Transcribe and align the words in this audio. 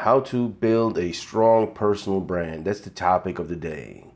how 0.00 0.18
to 0.18 0.48
build 0.48 0.96
a 0.96 1.12
strong 1.12 1.74
personal 1.74 2.20
brand. 2.20 2.64
That's 2.64 2.80
the 2.80 2.88
topic 2.88 3.38
of 3.38 3.48
the 3.48 3.56
day. 3.56 4.06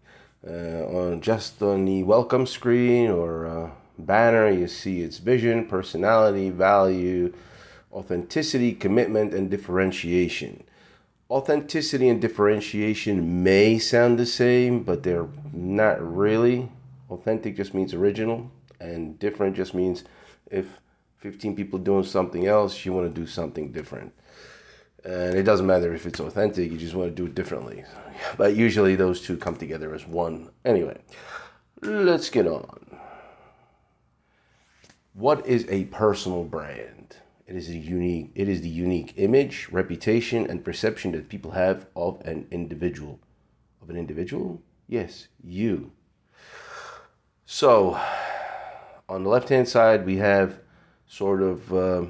Uh, 0.46 0.84
on 0.86 1.20
just 1.20 1.60
on 1.62 1.84
the 1.84 2.02
welcome 2.02 2.46
screen 2.46 3.10
or 3.10 3.46
uh, 3.46 3.70
banner, 3.98 4.50
you 4.50 4.66
see 4.66 5.02
its 5.02 5.18
vision, 5.18 5.66
personality, 5.66 6.48
value, 6.48 7.34
authenticity, 7.92 8.72
commitment, 8.72 9.34
and 9.34 9.50
differentiation. 9.50 10.64
Authenticity 11.30 12.08
and 12.08 12.18
differentiation 12.18 13.42
may 13.42 13.78
sound 13.78 14.18
the 14.18 14.26
same, 14.26 14.84
but 14.84 15.02
they're 15.02 15.28
not 15.52 16.00
really. 16.00 16.70
Authentic 17.10 17.56
just 17.56 17.74
means 17.74 17.92
original, 17.92 18.50
and 18.80 19.18
different 19.18 19.54
just 19.54 19.74
means 19.74 20.02
if 20.50 20.80
15 21.18 21.54
people 21.54 21.78
doing 21.78 22.04
something 22.04 22.46
else, 22.46 22.86
you 22.86 22.94
want 22.94 23.14
to 23.14 23.20
do 23.20 23.26
something 23.26 23.70
different. 23.70 24.14
And 25.04 25.34
it 25.34 25.42
doesn't 25.42 25.66
matter 25.66 25.94
if 25.94 26.06
it's 26.06 26.20
authentic, 26.20 26.72
you 26.72 26.78
just 26.78 26.94
want 26.94 27.10
to 27.10 27.14
do 27.14 27.26
it 27.26 27.34
differently. 27.34 27.84
But 28.38 28.56
usually 28.56 28.96
those 28.96 29.20
two 29.20 29.36
come 29.36 29.56
together 29.56 29.94
as 29.94 30.06
one. 30.06 30.50
Anyway, 30.64 30.98
let's 31.82 32.30
get 32.30 32.46
on. 32.46 32.98
What 35.12 35.46
is 35.46 35.66
a 35.68 35.84
personal 35.84 36.44
brand? 36.44 37.16
It 37.46 37.56
is 37.56 37.68
a 37.68 37.76
unique 37.76 38.30
it 38.34 38.48
is 38.48 38.62
the 38.62 38.68
unique 38.70 39.12
image, 39.16 39.68
reputation 39.70 40.46
and 40.48 40.64
perception 40.64 41.12
that 41.12 41.28
people 41.28 41.50
have 41.50 41.86
of 41.94 42.20
an 42.22 42.46
individual. 42.50 43.20
Of 43.82 43.90
an 43.90 43.96
individual? 43.96 44.62
Yes, 44.88 45.28
you. 45.42 45.92
So, 47.44 48.00
on 49.06 49.22
the 49.22 49.28
left-hand 49.28 49.68
side 49.68 50.06
we 50.06 50.16
have 50.16 50.60
sort 51.06 51.42
of 51.42 51.74
uh, 51.74 52.06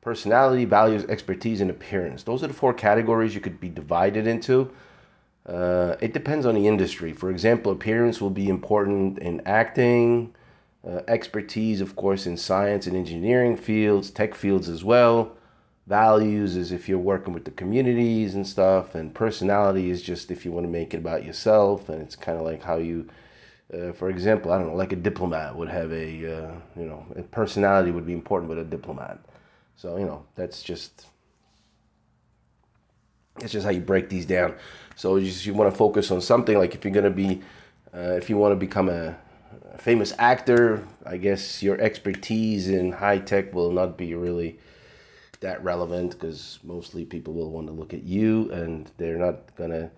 personality, 0.00 0.64
values, 0.64 1.04
expertise, 1.04 1.60
and 1.60 1.70
appearance. 1.70 2.22
Those 2.22 2.42
are 2.42 2.48
the 2.48 2.54
four 2.54 2.72
categories 2.72 3.34
you 3.34 3.40
could 3.40 3.60
be 3.60 3.68
divided 3.68 4.26
into. 4.26 4.70
Uh, 5.46 5.96
it 6.00 6.12
depends 6.12 6.44
on 6.44 6.54
the 6.54 6.66
industry. 6.68 7.12
For 7.12 7.30
example, 7.30 7.72
appearance 7.72 8.20
will 8.20 8.30
be 8.30 8.48
important 8.48 9.18
in 9.18 9.40
acting, 9.46 10.34
uh, 10.86 11.00
expertise, 11.08 11.80
of 11.80 11.96
course, 11.96 12.26
in 12.26 12.36
science 12.36 12.86
and 12.86 12.96
engineering 12.96 13.56
fields, 13.56 14.10
tech 14.10 14.34
fields 14.34 14.68
as 14.68 14.84
well. 14.84 15.32
Values 15.86 16.54
is 16.54 16.70
if 16.70 16.86
you're 16.86 16.98
working 16.98 17.32
with 17.32 17.46
the 17.46 17.50
communities 17.50 18.34
and 18.34 18.46
stuff, 18.46 18.94
and 18.94 19.14
personality 19.14 19.88
is 19.88 20.02
just 20.02 20.30
if 20.30 20.44
you 20.44 20.52
want 20.52 20.64
to 20.64 20.70
make 20.70 20.92
it 20.92 20.98
about 20.98 21.24
yourself, 21.24 21.88
and 21.88 22.02
it's 22.02 22.14
kind 22.14 22.38
of 22.38 22.44
like 22.44 22.62
how 22.62 22.76
you. 22.76 23.08
Uh, 23.72 23.92
for 23.92 24.08
example, 24.08 24.50
I 24.50 24.58
don't 24.58 24.68
know, 24.68 24.74
like 24.74 24.92
a 24.92 24.96
diplomat 24.96 25.54
would 25.56 25.68
have 25.68 25.92
a, 25.92 26.06
uh, 26.06 26.52
you 26.74 26.86
know, 26.86 27.04
a 27.16 27.22
personality 27.22 27.90
would 27.90 28.06
be 28.06 28.14
important 28.14 28.48
with 28.48 28.58
a 28.58 28.64
diplomat. 28.64 29.18
So 29.78 29.96
you 29.96 30.06
know 30.06 30.24
that's 30.34 30.60
just 30.64 31.06
that's 33.38 33.52
just 33.52 33.64
how 33.64 33.70
you 33.70 33.80
break 33.80 34.08
these 34.08 34.26
down. 34.26 34.56
So 34.96 35.14
you, 35.16 35.30
you 35.30 35.54
want 35.54 35.72
to 35.72 35.76
focus 35.76 36.10
on 36.10 36.20
something 36.20 36.58
like 36.58 36.74
if 36.74 36.84
you're 36.84 36.92
gonna 36.92 37.10
be, 37.10 37.42
uh, 37.94 38.16
if 38.16 38.28
you 38.28 38.36
want 38.36 38.50
to 38.50 38.56
become 38.56 38.88
a, 38.88 39.16
a, 39.72 39.78
famous 39.78 40.12
actor, 40.18 40.84
I 41.06 41.16
guess 41.16 41.62
your 41.62 41.80
expertise 41.80 42.68
in 42.68 42.90
high 42.90 43.18
tech 43.18 43.54
will 43.54 43.70
not 43.70 43.96
be 43.96 44.16
really 44.16 44.58
that 45.38 45.62
relevant 45.62 46.10
because 46.10 46.58
mostly 46.64 47.04
people 47.04 47.32
will 47.32 47.52
want 47.52 47.68
to 47.68 47.72
look 47.72 47.94
at 47.94 48.02
you 48.02 48.50
and 48.50 48.90
they're 48.96 49.16
not 49.16 49.54
gonna 49.54 49.92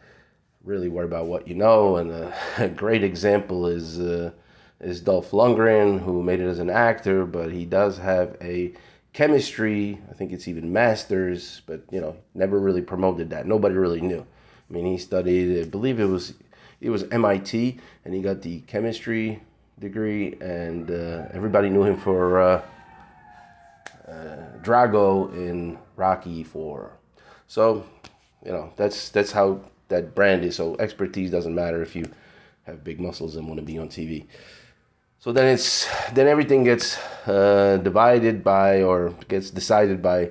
really 0.63 0.91
worry 0.91 1.07
about 1.07 1.25
what 1.25 1.49
you 1.49 1.55
know. 1.55 1.97
And 1.97 2.11
a, 2.11 2.35
a 2.59 2.69
great 2.69 3.03
example 3.03 3.67
is 3.67 3.99
uh, 3.99 4.33
is 4.79 5.01
Dolph 5.01 5.31
Lundgren, 5.31 6.01
who 6.01 6.23
made 6.23 6.41
it 6.41 6.49
as 6.49 6.59
an 6.59 6.69
actor, 6.69 7.25
but 7.25 7.51
he 7.51 7.65
does 7.65 7.97
have 7.97 8.37
a 8.43 8.75
chemistry. 9.21 9.99
I 10.11 10.15
think 10.15 10.33
it's 10.33 10.49
even 10.49 10.73
masters, 10.73 11.61
but 11.67 11.83
you 11.91 12.01
know, 12.01 12.17
never 12.33 12.59
really 12.59 12.81
promoted 12.81 13.29
that. 13.31 13.47
Nobody 13.47 13.75
really 13.75 14.01
knew. 14.01 14.21
I 14.23 14.73
mean, 14.73 14.87
he 14.87 14.97
studied. 14.97 15.61
I 15.61 15.69
believe 15.69 16.01
it 16.01 16.07
was 16.07 16.33
it 16.81 16.89
was 16.89 17.05
MIT, 17.11 17.79
and 18.07 18.15
he 18.15 18.23
got 18.23 18.41
the 18.41 18.61
chemistry 18.61 19.43
degree, 19.79 20.39
and 20.41 20.91
uh, 20.91 21.27
everybody 21.35 21.69
knew 21.69 21.85
him 21.85 21.99
for 21.99 22.41
uh, 22.41 22.63
uh, 24.09 24.37
Drago 24.63 25.31
in 25.35 25.79
Rocky 25.97 26.43
Four. 26.43 26.93
So, 27.47 27.85
you 28.43 28.53
know, 28.53 28.73
that's 28.77 29.11
that's 29.11 29.33
how 29.33 29.61
that 29.89 30.15
brand 30.15 30.47
is. 30.47 30.57
So 30.57 30.77
expertise 30.79 31.31
doesn't 31.31 31.55
matter 31.55 31.83
if 31.83 31.95
you 31.95 32.07
have 32.63 32.83
big 32.83 32.99
muscles 32.99 33.37
and 33.37 33.47
want 33.47 33.61
to 33.61 33.67
be 33.67 33.77
on 33.77 33.91
TV. 33.91 34.25
So 35.21 35.33
then 35.33 35.49
it's 35.49 35.87
then 36.15 36.27
everything 36.27 36.65
gets 36.65 36.97
uh, 37.27 37.79
divided 37.83 38.43
by 38.43 38.83
or 38.83 39.11
gets 39.29 39.51
decided 39.51 40.01
by 40.01 40.31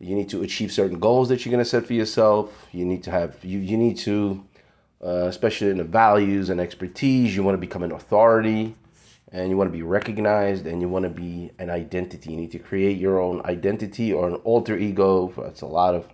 you 0.00 0.16
need 0.16 0.28
to 0.30 0.42
achieve 0.42 0.72
certain 0.72 0.98
goals 0.98 1.28
that 1.28 1.44
you're 1.44 1.52
going 1.52 1.62
to 1.62 1.70
set 1.70 1.86
for 1.86 1.92
yourself. 1.92 2.66
You 2.72 2.84
need 2.84 3.04
to 3.04 3.12
have 3.12 3.36
you 3.44 3.60
you 3.60 3.76
need 3.76 3.98
to 3.98 4.44
uh, 5.00 5.26
especially 5.28 5.70
in 5.70 5.78
the 5.78 5.84
values 5.84 6.50
and 6.50 6.60
expertise. 6.60 7.36
You 7.36 7.44
want 7.44 7.54
to 7.54 7.60
become 7.60 7.84
an 7.84 7.92
authority, 7.92 8.74
and 9.30 9.48
you 9.48 9.56
want 9.56 9.68
to 9.68 9.72
be 9.72 9.84
recognized, 9.84 10.66
and 10.66 10.80
you 10.80 10.88
want 10.88 11.04
to 11.04 11.10
be 11.10 11.52
an 11.60 11.70
identity. 11.70 12.32
You 12.32 12.36
need 12.36 12.50
to 12.50 12.58
create 12.58 12.98
your 12.98 13.20
own 13.20 13.42
identity 13.44 14.12
or 14.12 14.26
an 14.26 14.34
alter 14.42 14.76
ego. 14.76 15.32
That's 15.36 15.60
a 15.60 15.66
lot 15.66 15.94
of 15.94 16.08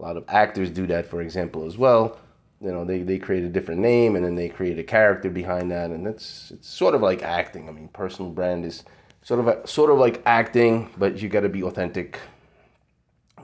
a 0.00 0.02
lot 0.02 0.16
of 0.16 0.24
actors 0.26 0.70
do 0.70 0.88
that, 0.88 1.06
for 1.06 1.22
example, 1.22 1.66
as 1.66 1.78
well 1.78 2.18
you 2.64 2.72
know 2.72 2.84
they, 2.84 3.02
they 3.02 3.18
create 3.18 3.44
a 3.44 3.48
different 3.48 3.82
name 3.82 4.16
and 4.16 4.24
then 4.24 4.34
they 4.34 4.48
create 4.48 4.78
a 4.78 4.82
character 4.82 5.28
behind 5.28 5.70
that. 5.70 5.90
And 5.90 6.06
that's 6.06 6.50
it's 6.50 6.68
sort 6.68 6.94
of 6.94 7.02
like 7.02 7.22
acting. 7.22 7.68
I 7.68 7.72
mean 7.72 7.88
personal 7.88 8.30
brand 8.30 8.64
is 8.64 8.84
sort 9.22 9.40
of 9.40 9.48
a, 9.48 9.66
sort 9.66 9.90
of 9.90 9.98
like 9.98 10.22
acting 10.24 10.90
but 10.96 11.20
you 11.20 11.28
got 11.28 11.40
to 11.40 11.48
be 11.48 11.62
authentic 11.62 12.18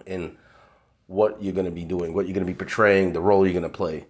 in 0.07 0.37
what 1.07 1.43
you're 1.43 1.53
going 1.53 1.67
to 1.67 1.71
be 1.73 1.85
doing 1.85 2.15
what 2.15 2.27
you're 2.27 2.35
going 2.35 2.47
to 2.47 2.53
be 2.53 2.57
portraying 2.57 3.13
the 3.13 3.21
role 3.21 3.47
you're 3.47 3.53
going 3.53 3.63
to 3.63 3.69
play. 3.69 4.07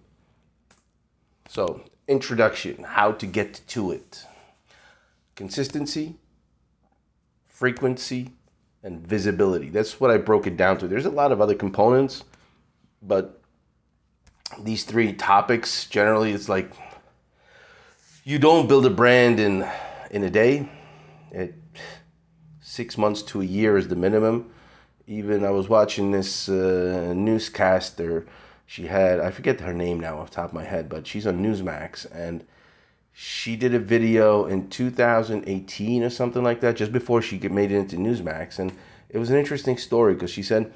So 1.49 1.83
introduction 2.07 2.83
how 2.83 3.11
to 3.11 3.25
get 3.25 3.61
to 3.67 3.91
it. 3.91 4.25
Consistency 5.35 6.15
frequency 7.47 8.31
and 8.81 9.05
visibility. 9.05 9.69
That's 9.69 9.99
what 9.99 10.09
i 10.09 10.17
broke 10.17 10.47
it 10.47 10.57
down 10.57 10.79
to. 10.79 10.87
There's 10.87 11.05
a 11.05 11.11
lot 11.11 11.33
of 11.33 11.41
other 11.41 11.53
components 11.53 12.23
but 13.01 13.40
these 14.59 14.83
three 14.83 15.13
topics 15.13 15.85
generally 15.85 16.31
it's 16.31 16.49
like 16.49 16.71
you 18.23 18.37
don't 18.37 18.67
build 18.67 18.85
a 18.85 18.89
brand 18.89 19.39
in 19.39 19.67
in 20.11 20.23
a 20.23 20.29
day. 20.29 20.69
It 21.31 21.55
six 22.61 22.97
months 22.97 23.21
to 23.23 23.41
a 23.41 23.45
year 23.45 23.77
is 23.77 23.87
the 23.87 23.95
minimum. 23.95 24.51
Even 25.07 25.43
i 25.43 25.49
was 25.49 25.67
watching 25.67 26.11
this 26.11 26.47
uh, 26.47 27.13
newscaster. 27.15 28.25
She 28.65 28.87
had 28.87 29.19
i 29.19 29.31
forget 29.31 29.59
her 29.61 29.73
name 29.73 29.99
now 29.99 30.19
off 30.19 30.31
top 30.31 30.49
of 30.49 30.53
my 30.53 30.63
head 30.63 30.87
but 30.87 31.05
she's 31.07 31.27
on 31.27 31.43
newsmax 31.43 32.05
and 32.13 32.45
she 33.13 33.55
did 33.55 33.75
a 33.75 33.79
video 33.79 34.45
in 34.45 34.69
2018 34.69 36.03
or 36.03 36.09
something 36.09 36.43
like 36.43 36.61
that 36.61 36.75
just 36.77 36.91
before 36.91 37.21
she 37.21 37.37
made 37.37 37.71
it 37.71 37.77
into 37.77 37.97
newsmax. 37.97 38.57
And 38.57 38.71
it 39.09 39.17
was 39.17 39.29
an 39.29 39.37
interesting 39.37 39.77
story 39.77 40.13
because 40.13 40.31
she 40.31 40.43
said 40.43 40.73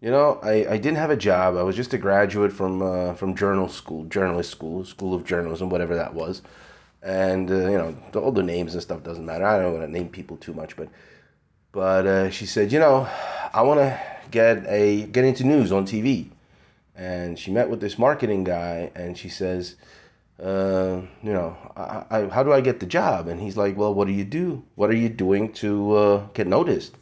you 0.00 0.10
know, 0.10 0.38
I, 0.42 0.66
I 0.66 0.76
didn't 0.78 0.96
have 0.96 1.10
a 1.10 1.16
job. 1.16 1.56
I 1.56 1.62
was 1.62 1.76
just 1.76 1.92
a 1.92 1.98
graduate 1.98 2.52
from 2.52 2.82
uh, 2.82 3.14
from 3.14 3.34
journal 3.34 3.68
school, 3.68 4.04
journalist 4.04 4.50
school, 4.50 4.84
school 4.84 5.14
of 5.14 5.24
journalism, 5.24 5.68
whatever 5.68 5.94
that 5.96 6.14
was. 6.14 6.42
And 7.02 7.50
uh, 7.50 7.54
you 7.54 7.78
know, 7.78 7.96
the, 8.12 8.20
all 8.20 8.32
the 8.32 8.42
names 8.42 8.74
and 8.74 8.82
stuff 8.82 9.02
doesn't 9.02 9.24
matter. 9.24 9.44
I 9.44 9.58
don't 9.58 9.74
want 9.74 9.86
to 9.86 9.92
name 9.92 10.08
people 10.08 10.36
too 10.38 10.54
much, 10.54 10.76
but 10.76 10.88
but 11.72 12.06
uh, 12.06 12.30
she 12.30 12.46
said, 12.46 12.72
you 12.72 12.78
know, 12.78 13.08
I 13.52 13.62
want 13.62 13.80
to 13.80 14.00
get 14.30 14.64
a 14.66 15.02
get 15.06 15.24
into 15.24 15.44
news 15.44 15.70
on 15.70 15.84
TV. 15.84 16.30
And 16.96 17.38
she 17.38 17.50
met 17.50 17.70
with 17.70 17.80
this 17.80 17.98
marketing 17.98 18.44
guy, 18.44 18.90
and 18.94 19.16
she 19.16 19.30
says, 19.30 19.76
uh, 20.42 21.00
you 21.22 21.32
know, 21.32 21.56
I, 21.74 22.04
I, 22.10 22.28
how 22.28 22.42
do 22.42 22.52
I 22.52 22.60
get 22.60 22.80
the 22.80 22.86
job? 22.86 23.26
And 23.26 23.40
he's 23.40 23.56
like, 23.56 23.76
well, 23.76 23.94
what 23.94 24.06
do 24.06 24.12
you 24.12 24.24
do? 24.24 24.64
What 24.74 24.90
are 24.90 24.96
you 24.96 25.08
doing 25.08 25.52
to 25.54 25.92
uh, 25.96 26.26
get 26.34 26.46
noticed? 26.46 26.96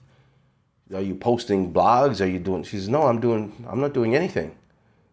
Are 0.94 1.02
you 1.02 1.14
posting 1.14 1.72
blogs? 1.72 2.20
Are 2.20 2.28
you 2.28 2.38
doing? 2.38 2.62
She 2.62 2.76
says, 2.76 2.88
no, 2.88 3.02
I'm 3.02 3.20
doing. 3.20 3.64
I'm 3.68 3.80
not 3.80 3.92
doing 3.92 4.14
anything. 4.14 4.56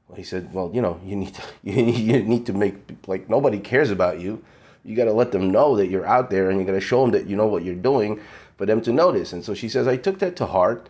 Well, 0.08 0.18
he 0.18 0.24
said, 0.24 0.54
well, 0.54 0.72
you 0.74 0.82
know, 0.82 1.00
you 1.04 1.16
need 1.16 1.34
to 1.34 1.42
you 1.64 2.24
need 2.24 2.46
to 2.46 2.54
make 2.54 2.76
like 3.08 3.30
nobody 3.30 3.60
cares 3.60 3.92
about 3.92 4.20
you. 4.20 4.44
You 4.84 4.96
got 4.96 5.06
to 5.06 5.14
let 5.14 5.32
them 5.32 5.50
know 5.50 5.76
that 5.78 5.88
you're 5.88 6.06
out 6.06 6.30
there, 6.30 6.50
and 6.50 6.60
you 6.60 6.66
got 6.66 6.74
to 6.74 6.80
show 6.82 7.02
them 7.02 7.12
that 7.12 7.28
you 7.28 7.36
know 7.36 7.48
what 7.48 7.64
you're 7.64 7.76
doing 7.76 8.22
for 8.56 8.66
them 8.66 8.82
to 8.82 8.94
notice. 8.94 9.34
And 9.34 9.44
so 9.44 9.54
she 9.54 9.68
says, 9.68 9.88
I 9.88 9.98
took 9.98 10.20
that 10.20 10.36
to 10.38 10.46
heart, 10.46 10.88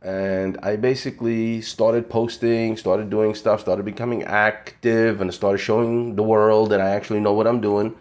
and 0.00 0.58
I 0.62 0.76
basically 0.76 1.60
started 1.60 2.08
posting, 2.08 2.76
started 2.76 3.10
doing 3.10 3.34
stuff, 3.34 3.60
started 3.60 3.84
becoming 3.84 4.22
active, 4.22 5.20
and 5.20 5.32
started 5.32 5.58
showing 5.58 6.16
the 6.16 6.22
world 6.22 6.70
that 6.70 6.80
I 6.80 6.90
actually 6.90 7.20
know 7.20 7.34
what 7.34 7.46
I'm 7.46 7.60
doing. 7.60 7.94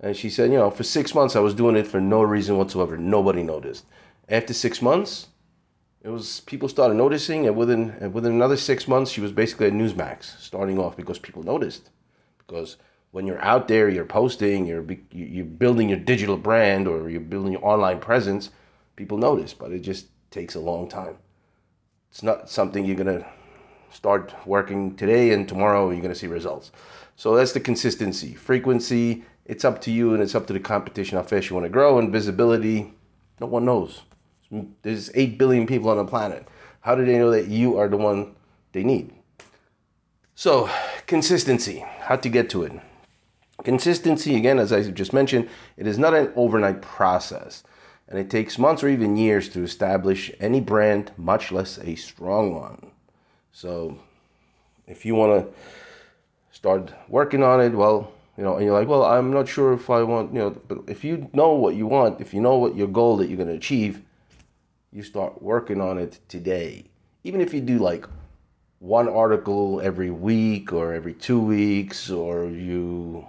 And 0.00 0.16
she 0.16 0.30
said, 0.30 0.50
you 0.50 0.58
know, 0.58 0.70
for 0.70 0.84
six 0.84 1.14
months 1.14 1.36
I 1.36 1.40
was 1.40 1.54
doing 1.54 1.76
it 1.76 1.86
for 1.86 2.00
no 2.00 2.22
reason 2.22 2.56
whatsoever. 2.56 2.96
Nobody 2.96 3.42
noticed. 3.42 3.84
After 4.28 4.54
six 4.54 4.80
months, 4.80 5.27
it 6.08 6.12
was 6.12 6.40
people 6.40 6.70
started 6.70 6.94
noticing, 6.94 7.46
and 7.46 7.54
within 7.54 7.90
and 8.00 8.14
within 8.14 8.32
another 8.32 8.56
six 8.56 8.88
months, 8.88 9.10
she 9.10 9.20
was 9.20 9.30
basically 9.30 9.66
at 9.66 9.74
Newsmax, 9.74 10.40
starting 10.40 10.78
off 10.78 10.96
because 10.96 11.18
people 11.18 11.42
noticed. 11.42 11.90
Because 12.38 12.78
when 13.10 13.26
you're 13.26 13.42
out 13.42 13.68
there, 13.68 13.90
you're 13.90 14.06
posting, 14.06 14.64
you're 14.64 14.86
you're 15.12 15.44
building 15.44 15.90
your 15.90 15.98
digital 15.98 16.38
brand 16.38 16.88
or 16.88 17.10
you're 17.10 17.20
building 17.20 17.52
your 17.52 17.64
online 17.64 18.00
presence, 18.00 18.48
people 18.96 19.18
notice. 19.18 19.52
But 19.52 19.70
it 19.70 19.80
just 19.80 20.06
takes 20.30 20.54
a 20.54 20.60
long 20.60 20.88
time. 20.88 21.16
It's 22.10 22.22
not 22.22 22.48
something 22.48 22.86
you're 22.86 22.96
gonna 22.96 23.26
start 23.90 24.34
working 24.46 24.96
today 24.96 25.32
and 25.32 25.46
tomorrow 25.46 25.90
you're 25.90 26.00
to 26.00 26.14
see 26.14 26.26
results. 26.26 26.72
So 27.16 27.36
that's 27.36 27.52
the 27.52 27.60
consistency. 27.60 28.32
Frequency, 28.32 29.24
it's 29.44 29.64
up 29.64 29.82
to 29.82 29.90
you 29.90 30.14
and 30.14 30.22
it's 30.22 30.34
up 30.34 30.46
to 30.46 30.54
the 30.54 30.60
competition 30.60 31.18
how 31.18 31.24
fast 31.24 31.50
you 31.50 31.54
want 31.56 31.66
to 31.66 31.70
grow. 31.70 31.98
And 31.98 32.10
visibility, 32.10 32.94
no 33.40 33.46
one 33.46 33.66
knows. 33.66 34.04
There's 34.82 35.10
8 35.14 35.38
billion 35.38 35.66
people 35.66 35.90
on 35.90 35.98
the 35.98 36.04
planet. 36.04 36.46
How 36.80 36.94
do 36.94 37.04
they 37.04 37.18
know 37.18 37.30
that 37.30 37.48
you 37.48 37.76
are 37.78 37.88
the 37.88 37.96
one 37.96 38.34
they 38.72 38.82
need? 38.82 39.12
So, 40.34 40.70
consistency, 41.06 41.84
how 42.00 42.16
to 42.16 42.28
get 42.28 42.48
to 42.50 42.62
it. 42.62 42.72
Consistency, 43.64 44.36
again, 44.36 44.58
as 44.58 44.72
I 44.72 44.88
just 44.90 45.12
mentioned, 45.12 45.48
it 45.76 45.86
is 45.86 45.98
not 45.98 46.14
an 46.14 46.32
overnight 46.36 46.80
process. 46.80 47.64
And 48.08 48.18
it 48.18 48.30
takes 48.30 48.58
months 48.58 48.82
or 48.82 48.88
even 48.88 49.16
years 49.16 49.48
to 49.50 49.62
establish 49.62 50.30
any 50.40 50.60
brand, 50.60 51.12
much 51.16 51.52
less 51.52 51.78
a 51.78 51.96
strong 51.96 52.54
one. 52.54 52.92
So, 53.52 53.98
if 54.86 55.04
you 55.04 55.14
want 55.14 55.44
to 55.44 55.54
start 56.52 56.92
working 57.08 57.42
on 57.42 57.60
it, 57.60 57.72
well, 57.72 58.12
you 58.38 58.44
know, 58.44 58.56
and 58.56 58.64
you're 58.64 58.78
like, 58.78 58.88
well, 58.88 59.04
I'm 59.04 59.32
not 59.32 59.48
sure 59.48 59.72
if 59.72 59.90
I 59.90 60.04
want, 60.04 60.32
you 60.32 60.38
know, 60.38 60.50
but 60.50 60.84
if 60.86 61.04
you 61.04 61.28
know 61.32 61.52
what 61.54 61.74
you 61.74 61.86
want, 61.86 62.20
if 62.20 62.32
you 62.32 62.40
know 62.40 62.56
what 62.56 62.76
your 62.76 62.86
goal 62.86 63.16
that 63.16 63.28
you're 63.28 63.36
going 63.36 63.48
to 63.48 63.54
achieve, 63.54 64.00
you 64.92 65.02
start 65.02 65.42
working 65.42 65.80
on 65.80 65.98
it 65.98 66.18
today. 66.28 66.84
Even 67.24 67.40
if 67.40 67.52
you 67.52 67.60
do 67.60 67.78
like 67.78 68.06
one 68.78 69.08
article 69.08 69.80
every 69.80 70.10
week 70.10 70.72
or 70.72 70.94
every 70.94 71.12
two 71.12 71.40
weeks, 71.40 72.10
or 72.10 72.46
you 72.46 73.26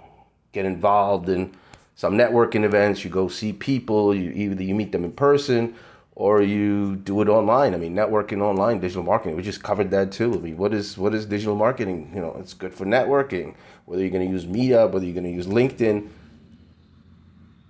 get 0.52 0.64
involved 0.64 1.28
in 1.28 1.52
some 1.96 2.14
networking 2.14 2.64
events, 2.64 3.04
you 3.04 3.10
go 3.10 3.28
see 3.28 3.52
people, 3.52 4.14
you 4.14 4.30
either 4.30 4.62
you 4.62 4.74
meet 4.74 4.92
them 4.92 5.04
in 5.04 5.12
person 5.12 5.74
or 6.14 6.42
you 6.42 6.96
do 6.96 7.20
it 7.22 7.28
online. 7.28 7.74
I 7.74 7.78
mean, 7.78 7.94
networking 7.94 8.42
online, 8.42 8.78
digital 8.78 9.02
marketing. 9.02 9.36
We 9.36 9.42
just 9.42 9.62
covered 9.62 9.90
that 9.90 10.12
too. 10.12 10.34
I 10.34 10.38
mean, 10.38 10.56
what 10.56 10.72
is 10.74 10.98
what 10.98 11.14
is 11.14 11.26
digital 11.26 11.56
marketing? 11.56 12.10
You 12.14 12.20
know, 12.20 12.36
it's 12.38 12.54
good 12.54 12.74
for 12.74 12.84
networking. 12.84 13.54
Whether 13.86 14.02
you're 14.02 14.10
going 14.10 14.26
to 14.26 14.32
use 14.32 14.46
Meetup, 14.46 14.92
whether 14.92 15.04
you're 15.04 15.14
going 15.14 15.24
to 15.24 15.30
use 15.30 15.46
LinkedIn, 15.46 16.08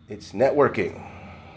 it's 0.09 0.33
networking. 0.33 1.01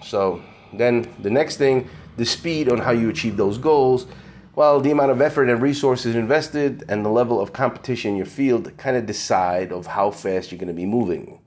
So 0.03 0.41
then 0.71 1.07
the 1.21 1.29
next 1.29 1.57
thing, 1.57 1.89
the 2.18 2.25
speed 2.25 2.71
on 2.71 2.80
how 2.80 2.92
you 2.92 3.10
achieve 3.10 3.38
those 3.38 3.57
goals. 3.57 4.07
Well, 4.56 4.80
the 4.80 4.92
amount 4.92 5.12
of 5.12 5.19
effort 5.19 5.50
and 5.50 5.62
resources 5.62 6.15
invested 6.15 6.83
and 6.88 7.04
the 7.04 7.10
level 7.10 7.42
of 7.42 7.54
competition 7.54 8.12
in 8.12 8.18
your 8.18 8.27
field 8.27 8.75
kind 8.77 8.95
of 8.95 9.06
decide 9.06 9.71
of 9.71 9.88
how 9.88 10.12
fast 10.12 10.51
you're 10.51 10.60
going 10.60 10.68
to 10.68 10.74
be 10.74 10.86
moving. 10.86 11.39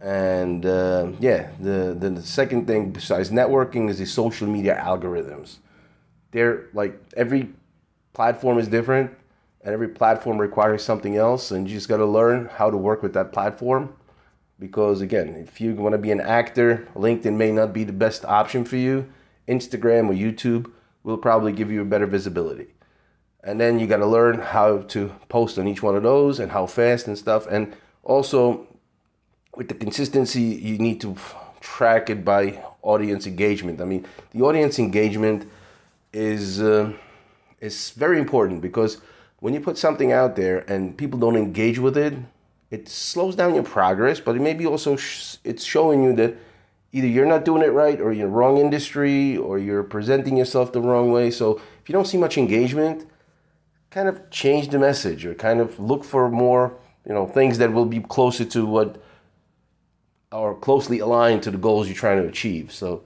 And 0.00 0.66
uh, 0.66 1.12
yeah, 1.20 1.50
the, 1.60 1.96
the 1.98 2.22
second 2.22 2.66
thing 2.66 2.90
besides 2.90 3.30
networking 3.30 3.88
is 3.88 3.98
the 3.98 4.06
social 4.06 4.48
media 4.48 4.80
algorithms. 4.82 5.58
They're 6.32 6.68
like 6.72 6.98
every 7.16 7.50
platform 8.14 8.58
is 8.58 8.66
different, 8.66 9.12
and 9.62 9.72
every 9.72 9.88
platform 9.88 10.38
requires 10.38 10.82
something 10.82 11.16
else, 11.16 11.50
and 11.50 11.68
you 11.68 11.76
just 11.76 11.88
got 11.88 11.98
to 11.98 12.06
learn 12.06 12.46
how 12.46 12.70
to 12.70 12.76
work 12.76 13.02
with 13.02 13.12
that 13.14 13.32
platform. 13.32 13.94
Because 14.58 15.00
again, 15.00 15.36
if 15.36 15.60
you 15.60 15.74
want 15.74 15.92
to 15.92 15.98
be 15.98 16.10
an 16.10 16.20
actor, 16.20 16.88
LinkedIn 16.94 17.36
may 17.36 17.52
not 17.52 17.72
be 17.72 17.84
the 17.84 17.92
best 17.92 18.24
option 18.24 18.64
for 18.64 18.76
you. 18.76 19.06
Instagram 19.48 20.08
or 20.08 20.14
YouTube 20.14 20.70
will 21.02 21.18
probably 21.18 21.52
give 21.52 21.70
you 21.70 21.82
a 21.82 21.84
better 21.84 22.06
visibility. 22.06 22.68
And 23.44 23.60
then 23.60 23.78
you 23.78 23.86
got 23.86 23.96
to 23.96 24.06
learn 24.06 24.38
how 24.38 24.78
to 24.78 25.12
post 25.28 25.58
on 25.58 25.66
each 25.66 25.82
one 25.82 25.96
of 25.96 26.04
those 26.04 26.38
and 26.38 26.52
how 26.52 26.66
fast 26.66 27.08
and 27.08 27.18
stuff. 27.18 27.46
And 27.48 27.74
also, 28.04 28.68
with 29.56 29.68
the 29.68 29.74
consistency, 29.74 30.42
you 30.42 30.78
need 30.78 31.00
to 31.00 31.16
track 31.60 32.08
it 32.08 32.24
by 32.24 32.62
audience 32.82 33.26
engagement. 33.26 33.80
I 33.80 33.84
mean, 33.84 34.06
the 34.30 34.42
audience 34.42 34.78
engagement 34.78 35.50
is 36.12 36.60
uh, 36.60 36.92
is 37.60 37.90
very 37.90 38.18
important 38.18 38.60
because 38.60 38.98
when 39.40 39.54
you 39.54 39.60
put 39.60 39.78
something 39.78 40.12
out 40.12 40.36
there 40.36 40.58
and 40.70 40.96
people 40.96 41.18
don't 41.18 41.36
engage 41.36 41.78
with 41.78 41.96
it, 41.96 42.14
it 42.70 42.88
slows 42.88 43.34
down 43.34 43.54
your 43.54 43.64
progress. 43.64 44.20
But 44.20 44.36
it 44.36 44.40
maybe 44.40 44.66
also 44.66 44.96
sh- 44.96 45.36
it's 45.42 45.64
showing 45.64 46.04
you 46.04 46.14
that 46.14 46.36
either 46.92 47.06
you're 47.06 47.26
not 47.26 47.44
doing 47.44 47.62
it 47.62 47.72
right, 47.72 48.00
or 48.00 48.12
you're 48.12 48.26
in 48.26 48.32
the 48.32 48.36
wrong 48.36 48.58
industry, 48.58 49.36
or 49.36 49.58
you're 49.58 49.82
presenting 49.82 50.36
yourself 50.36 50.72
the 50.72 50.80
wrong 50.80 51.10
way. 51.10 51.30
So 51.30 51.56
if 51.80 51.88
you 51.88 51.92
don't 51.92 52.06
see 52.06 52.18
much 52.18 52.36
engagement, 52.36 53.06
kind 53.90 54.08
of 54.08 54.30
change 54.30 54.68
the 54.68 54.78
message, 54.78 55.24
or 55.24 55.34
kind 55.34 55.60
of 55.60 55.78
look 55.80 56.04
for 56.04 56.30
more, 56.30 56.74
you 57.06 57.14
know, 57.14 57.26
things 57.26 57.58
that 57.58 57.72
will 57.72 57.86
be 57.86 58.00
closer 58.00 58.44
to 58.44 58.66
what 58.66 59.02
are 60.30 60.54
closely 60.54 60.98
aligned 60.98 61.42
to 61.42 61.50
the 61.50 61.58
goals 61.58 61.86
you're 61.88 61.96
trying 61.96 62.22
to 62.22 62.28
achieve. 62.28 62.72
So, 62.72 63.02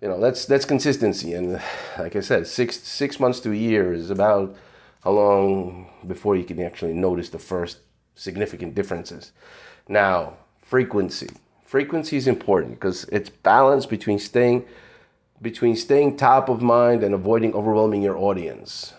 you 0.00 0.08
know, 0.08 0.18
that's 0.20 0.46
that's 0.46 0.64
consistency. 0.64 1.34
And 1.34 1.60
like 1.98 2.16
I 2.16 2.20
said, 2.20 2.46
six 2.46 2.80
six 2.80 3.20
months 3.20 3.40
to 3.40 3.52
a 3.52 3.56
year 3.56 3.92
is 3.92 4.10
about 4.10 4.56
how 5.04 5.12
long 5.12 5.90
before 6.06 6.36
you 6.36 6.44
can 6.44 6.60
actually 6.60 6.92
notice 6.92 7.30
the 7.30 7.38
first 7.38 7.78
significant 8.14 8.74
differences. 8.74 9.32
Now, 9.88 10.34
frequency. 10.62 11.28
Frequency 11.70 12.16
is 12.16 12.26
important 12.26 12.80
because 12.80 13.04
it's 13.12 13.30
balance 13.30 13.86
between 13.86 14.18
staying 14.18 14.64
between 15.40 15.76
staying 15.76 16.16
top 16.16 16.48
of 16.48 16.60
mind 16.60 17.04
and 17.04 17.14
avoiding 17.14 17.54
overwhelming 17.54 18.02
your 18.02 18.18
audience. 18.18 18.94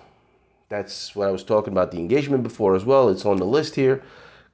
That's 0.69 1.13
what 1.13 1.27
I 1.27 1.31
was 1.31 1.43
talking 1.43 1.73
about 1.73 1.91
the 1.91 1.97
engagement 1.97 2.43
before 2.43 2.73
as 2.73 2.85
well. 2.85 3.09
It's 3.09 3.25
on 3.25 3.35
the 3.35 3.45
list 3.45 3.75
here 3.75 4.01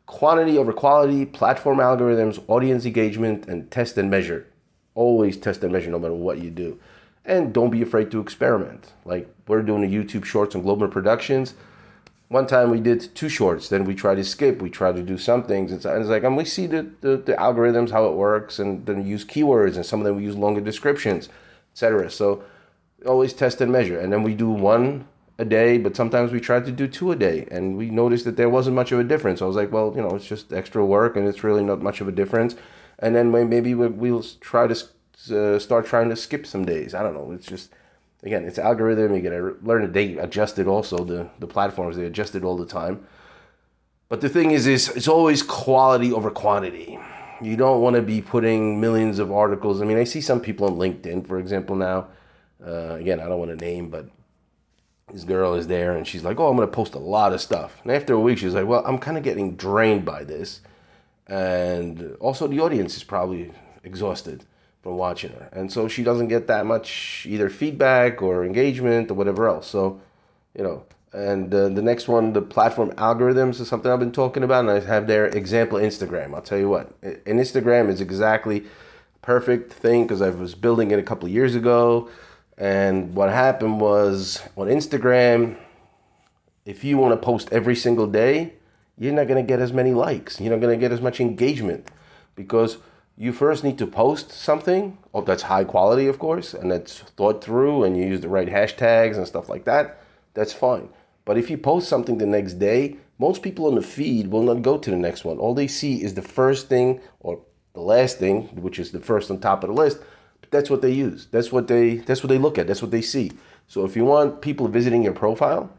quantity 0.07 0.57
over 0.57 0.73
quality, 0.73 1.27
platform 1.27 1.77
algorithms, 1.77 2.43
audience 2.47 2.87
engagement, 2.87 3.45
and 3.47 3.69
test 3.69 3.99
and 3.99 4.09
measure. 4.09 4.47
Always 4.95 5.37
test 5.37 5.61
and 5.61 5.71
measure 5.71 5.91
no 5.91 5.99
matter 5.99 6.15
what 6.15 6.39
you 6.39 6.49
do. 6.49 6.79
And 7.23 7.53
don't 7.53 7.69
be 7.69 7.83
afraid 7.83 8.09
to 8.09 8.19
experiment. 8.19 8.93
Like 9.05 9.31
we're 9.47 9.61
doing 9.61 9.83
a 9.83 9.95
YouTube 9.95 10.25
shorts 10.25 10.55
on 10.55 10.63
Global 10.63 10.87
Productions. 10.87 11.53
One 12.29 12.45
time 12.45 12.71
we 12.71 12.81
did 12.81 13.15
two 13.15 13.29
shorts, 13.29 13.69
then 13.69 13.85
we 13.85 13.95
tried 13.95 14.15
to 14.15 14.23
skip, 14.23 14.61
we 14.61 14.69
tried 14.69 14.97
to 14.97 15.01
do 15.01 15.17
some 15.17 15.43
things. 15.43 15.71
And 15.71 15.85
it's 15.85 16.09
like, 16.09 16.23
and 16.23 16.35
we 16.35 16.43
see 16.43 16.67
the, 16.67 16.89
the, 16.99 17.15
the 17.15 17.33
algorithms, 17.33 17.91
how 17.91 18.05
it 18.05 18.15
works, 18.15 18.59
and 18.59 18.85
then 18.85 19.05
use 19.05 19.23
keywords, 19.23 19.75
and 19.75 19.85
some 19.85 20.01
of 20.01 20.05
them 20.05 20.17
we 20.17 20.23
use 20.23 20.35
longer 20.35 20.59
descriptions, 20.59 21.29
etc. 21.71 22.11
So 22.11 22.43
always 23.05 23.31
test 23.31 23.61
and 23.61 23.71
measure. 23.71 23.97
And 23.97 24.11
then 24.11 24.23
we 24.23 24.35
do 24.35 24.49
one 24.49 25.07
a 25.39 25.45
day, 25.45 25.77
but 25.77 25.95
sometimes 25.95 26.31
we 26.31 26.41
tried 26.41 26.65
to 26.65 26.71
do 26.71 26.87
two 26.87 27.11
a 27.11 27.15
day, 27.15 27.47
and 27.49 27.77
we 27.77 27.89
noticed 27.89 28.25
that 28.25 28.35
there 28.35 28.49
wasn't 28.49 28.75
much 28.75 28.91
of 28.91 28.99
a 28.99 29.03
difference. 29.05 29.41
I 29.41 29.45
was 29.45 29.55
like, 29.55 29.71
well, 29.71 29.93
you 29.95 30.01
know, 30.01 30.09
it's 30.09 30.27
just 30.27 30.51
extra 30.51 30.85
work, 30.85 31.15
and 31.15 31.27
it's 31.27 31.45
really 31.45 31.63
not 31.63 31.81
much 31.81 32.01
of 32.01 32.09
a 32.09 32.11
difference. 32.11 32.55
And 32.99 33.15
then 33.15 33.31
maybe 33.31 33.73
we'll 33.73 34.25
try 34.41 34.67
to 34.67 34.73
uh, 34.73 35.59
start 35.59 35.85
trying 35.85 36.09
to 36.09 36.15
skip 36.15 36.45
some 36.45 36.65
days. 36.65 36.93
I 36.93 37.03
don't 37.03 37.13
know. 37.13 37.31
It's 37.31 37.45
just 37.45 37.71
again, 38.23 38.45
it's 38.45 38.59
algorithm. 38.59 39.15
You 39.15 39.57
learn 39.61 39.81
to 39.81 39.87
date 39.87 40.17
adjust 40.19 40.59
it. 40.59 40.67
Also, 40.67 40.97
the 41.03 41.29
the 41.39 41.47
platforms 41.47 41.95
they 41.97 42.05
adjust 42.05 42.35
it 42.35 42.43
all 42.43 42.57
the 42.57 42.65
time. 42.65 43.05
But 44.09 44.21
the 44.21 44.29
thing 44.29 44.51
is, 44.51 44.67
is 44.67 44.89
it's 44.89 45.07
always 45.07 45.43
quality 45.43 46.13
over 46.13 46.31
quantity. 46.31 46.97
You 47.41 47.55
don't 47.55 47.81
want 47.81 47.95
to 47.95 48.01
be 48.01 48.21
putting 48.21 48.79
millions 48.79 49.19
of 49.19 49.31
articles. 49.31 49.81
I 49.81 49.85
mean, 49.85 49.97
I 49.97 50.05
see 50.05 50.21
some 50.21 50.39
people 50.39 50.67
on 50.67 50.77
LinkedIn, 50.77 51.27
for 51.27 51.37
example, 51.37 51.75
now. 51.75 52.07
Uh, 52.65 52.95
again, 52.95 53.19
I 53.19 53.27
don't 53.27 53.37
want 53.37 53.51
to 53.51 53.65
name, 53.65 53.89
but 53.89 54.09
this 55.11 55.23
girl 55.23 55.53
is 55.53 55.67
there 55.67 55.95
and 55.95 56.07
she's 56.07 56.23
like, 56.23 56.39
Oh, 56.39 56.47
I'm 56.49 56.57
going 56.57 56.67
to 56.67 56.73
post 56.73 56.95
a 56.95 56.99
lot 56.99 57.33
of 57.33 57.39
stuff. 57.39 57.79
And 57.83 57.91
after 57.91 58.13
a 58.13 58.19
week, 58.19 58.39
she's 58.39 58.55
like, 58.55 58.65
Well, 58.65 58.83
I'm 58.85 58.97
kind 58.97 59.17
of 59.17 59.23
getting 59.23 59.55
drained 59.55 60.05
by 60.05 60.23
this. 60.23 60.61
And 61.27 62.15
also, 62.19 62.47
the 62.47 62.59
audience 62.59 62.95
is 62.97 63.03
probably 63.03 63.51
exhausted 63.83 64.45
watching 64.95 65.31
her. 65.31 65.49
And 65.51 65.71
so 65.71 65.87
she 65.87 66.03
doesn't 66.03 66.27
get 66.27 66.47
that 66.47 66.65
much 66.65 67.25
either 67.29 67.49
feedback 67.49 68.21
or 68.21 68.45
engagement 68.45 69.11
or 69.11 69.15
whatever 69.15 69.47
else. 69.47 69.67
So, 69.67 69.99
you 70.55 70.63
know, 70.63 70.83
and 71.13 71.53
uh, 71.53 71.69
the 71.69 71.81
next 71.81 72.07
one, 72.07 72.33
the 72.33 72.41
platform 72.41 72.91
algorithms 72.91 73.59
is 73.59 73.67
something 73.67 73.91
I've 73.91 73.99
been 73.99 74.11
talking 74.11 74.43
about. 74.43 74.61
And 74.61 74.71
I 74.71 74.79
have 74.79 75.07
their 75.07 75.27
example 75.27 75.79
Instagram. 75.79 76.35
I'll 76.35 76.41
tell 76.41 76.59
you 76.59 76.69
what, 76.69 76.93
and 77.01 77.39
Instagram 77.39 77.89
is 77.89 78.01
exactly 78.01 78.65
perfect 79.21 79.73
thing 79.73 80.03
because 80.03 80.21
I 80.21 80.29
was 80.29 80.55
building 80.55 80.91
it 80.91 80.99
a 80.99 81.03
couple 81.03 81.27
years 81.27 81.55
ago 81.55 82.09
and 82.57 83.13
what 83.13 83.29
happened 83.29 83.79
was 83.79 84.41
on 84.55 84.67
Instagram, 84.67 85.57
if 86.65 86.83
you 86.83 86.97
want 86.97 87.19
to 87.19 87.23
post 87.23 87.49
every 87.51 87.75
single 87.75 88.07
day, 88.07 88.53
you're 88.97 89.13
not 89.13 89.27
going 89.27 89.43
to 89.43 89.47
get 89.47 89.59
as 89.59 89.71
many 89.71 89.93
likes. 89.93 90.41
You're 90.41 90.51
not 90.51 90.59
going 90.59 90.77
to 90.77 90.81
get 90.81 90.91
as 90.91 91.01
much 91.01 91.19
engagement 91.19 91.91
because 92.35 92.79
you 93.17 93.33
first 93.33 93.63
need 93.63 93.77
to 93.79 93.87
post 93.87 94.31
something 94.31 94.97
that's 95.25 95.43
high 95.43 95.63
quality, 95.63 96.07
of 96.07 96.19
course, 96.19 96.53
and 96.53 96.71
that's 96.71 96.99
thought 96.99 97.43
through 97.43 97.83
and 97.83 97.97
you 97.97 98.05
use 98.05 98.21
the 98.21 98.29
right 98.29 98.47
hashtags 98.47 99.17
and 99.17 99.25
stuff 99.25 99.49
like 99.49 99.65
that. 99.65 99.99
That's 100.35 100.53
fine. 100.53 100.89
But 101.25 101.37
if 101.37 101.49
you 101.49 101.57
post 101.57 101.89
something 101.89 102.19
the 102.19 102.27
next 102.27 102.53
day, 102.53 102.97
most 103.17 103.41
people 103.41 103.65
on 103.65 103.75
the 103.75 103.81
feed 103.81 104.27
will 104.27 104.43
not 104.43 104.61
go 104.61 104.77
to 104.77 104.91
the 104.91 104.95
next 104.95 105.25
one. 105.25 105.39
All 105.39 105.55
they 105.55 105.67
see 105.67 106.03
is 106.03 106.13
the 106.13 106.21
first 106.21 106.69
thing 106.69 107.01
or 107.19 107.41
the 107.73 107.81
last 107.81 108.19
thing, 108.19 108.43
which 108.61 108.77
is 108.77 108.91
the 108.91 108.99
first 108.99 109.31
on 109.31 109.39
top 109.39 109.63
of 109.63 109.69
the 109.69 109.75
list 109.75 109.99
that's 110.51 110.69
what 110.69 110.81
they 110.81 110.91
use. 110.91 111.27
That's 111.31 111.51
what 111.51 111.67
they 111.67 111.95
that's 111.95 112.23
what 112.23 112.29
they 112.29 112.37
look 112.37 112.57
at. 112.57 112.67
That's 112.67 112.81
what 112.81 112.91
they 112.91 113.01
see. 113.01 113.31
So 113.67 113.85
if 113.85 113.95
you 113.95 114.05
want 114.05 114.41
people 114.41 114.67
visiting 114.67 115.03
your 115.03 115.13
profile 115.13 115.69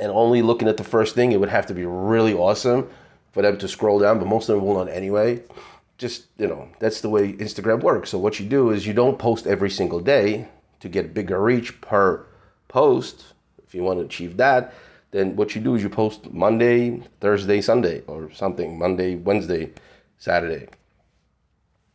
and 0.00 0.10
only 0.10 0.42
looking 0.42 0.68
at 0.68 0.76
the 0.76 0.84
first 0.84 1.14
thing, 1.14 1.32
it 1.32 1.40
would 1.40 1.48
have 1.48 1.66
to 1.66 1.74
be 1.74 1.84
really 1.84 2.34
awesome 2.34 2.88
for 3.32 3.42
them 3.42 3.58
to 3.58 3.68
scroll 3.68 4.00
down, 4.00 4.18
but 4.18 4.26
most 4.26 4.48
of 4.48 4.56
them 4.56 4.66
will 4.66 4.74
not 4.74 4.88
anyway. 4.88 5.42
Just, 6.00 6.28
you 6.38 6.46
know, 6.46 6.66
that's 6.78 7.02
the 7.02 7.10
way 7.10 7.34
Instagram 7.34 7.82
works. 7.82 8.08
So 8.08 8.18
what 8.18 8.40
you 8.40 8.46
do 8.46 8.70
is 8.70 8.86
you 8.86 8.94
don't 8.94 9.18
post 9.18 9.46
every 9.46 9.68
single 9.68 10.00
day 10.00 10.48
to 10.80 10.88
get 10.88 11.12
bigger 11.12 11.38
reach 11.42 11.78
per 11.82 12.24
post. 12.68 13.34
If 13.62 13.74
you 13.74 13.82
want 13.82 13.98
to 13.98 14.06
achieve 14.06 14.38
that, 14.38 14.72
then 15.10 15.36
what 15.36 15.54
you 15.54 15.60
do 15.60 15.74
is 15.74 15.82
you 15.82 15.90
post 15.90 16.32
Monday, 16.32 17.02
Thursday, 17.20 17.60
Sunday, 17.60 18.02
or 18.06 18.32
something, 18.32 18.78
Monday, 18.78 19.16
Wednesday, 19.16 19.72
Saturday. 20.16 20.68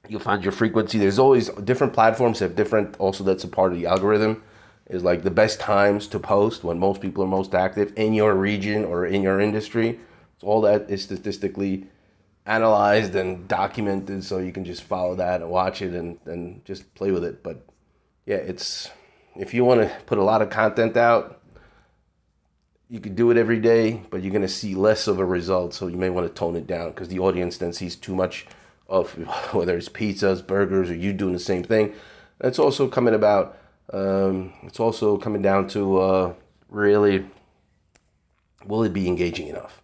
You'll 0.07 0.19
find 0.19 0.43
your 0.43 0.51
frequency. 0.51 0.99
There's 0.99 1.17
always 1.17 1.49
different 1.49 1.93
platforms 1.93 2.37
have 2.41 2.55
different, 2.55 2.95
also, 2.99 3.23
that's 3.23 3.43
a 3.43 3.47
part 3.47 3.73
of 3.73 3.79
the 3.79 3.87
algorithm, 3.87 4.43
is 4.87 5.03
like 5.03 5.23
the 5.23 5.31
best 5.31 5.59
times 5.59 6.05
to 6.09 6.19
post 6.19 6.63
when 6.63 6.77
most 6.77 7.01
people 7.01 7.23
are 7.23 7.27
most 7.27 7.55
active 7.55 7.91
in 7.95 8.13
your 8.13 8.35
region 8.35 8.85
or 8.85 9.07
in 9.07 9.23
your 9.23 9.41
industry. 9.41 9.99
So 10.37 10.45
all 10.45 10.61
that 10.61 10.91
is 10.91 11.01
statistically 11.01 11.87
analyzed 12.45 13.15
and 13.15 13.47
documented 13.47 14.23
so 14.23 14.37
you 14.37 14.51
can 14.51 14.65
just 14.65 14.83
follow 14.83 15.15
that 15.15 15.41
and 15.41 15.49
watch 15.49 15.81
it 15.81 15.93
and, 15.93 16.19
and 16.25 16.63
just 16.65 16.93
play 16.95 17.11
with 17.11 17.23
it. 17.23 17.43
But 17.43 17.65
yeah, 18.25 18.37
it's 18.37 18.89
if 19.35 19.53
you 19.53 19.65
want 19.65 19.81
to 19.81 19.95
put 20.05 20.17
a 20.17 20.23
lot 20.23 20.41
of 20.41 20.49
content 20.49 20.95
out, 20.95 21.41
you 22.89 22.99
could 22.99 23.15
do 23.15 23.31
it 23.31 23.37
every 23.37 23.59
day, 23.59 24.03
but 24.09 24.21
you're 24.21 24.31
going 24.31 24.41
to 24.41 24.47
see 24.47 24.75
less 24.75 25.07
of 25.07 25.19
a 25.19 25.25
result. 25.25 25.73
So 25.73 25.87
you 25.87 25.97
may 25.97 26.09
want 26.09 26.27
to 26.27 26.33
tone 26.33 26.55
it 26.55 26.67
down 26.67 26.89
because 26.89 27.09
the 27.09 27.19
audience 27.19 27.57
then 27.57 27.73
sees 27.73 27.95
too 27.95 28.15
much 28.15 28.45
of 28.87 29.11
whether 29.53 29.75
it's 29.75 29.89
pizzas, 29.89 30.45
burgers, 30.45 30.89
or 30.89 30.95
you 30.95 31.13
doing 31.13 31.33
the 31.33 31.39
same 31.39 31.63
thing. 31.63 31.93
It's 32.41 32.59
also 32.59 32.87
coming 32.87 33.13
about. 33.13 33.57
Um, 33.93 34.53
it's 34.63 34.79
also 34.79 35.17
coming 35.17 35.41
down 35.41 35.67
to 35.69 35.99
uh, 35.99 36.33
really, 36.69 37.25
will 38.65 38.83
it 38.83 38.93
be 38.93 39.07
engaging 39.07 39.47
enough? 39.47 39.81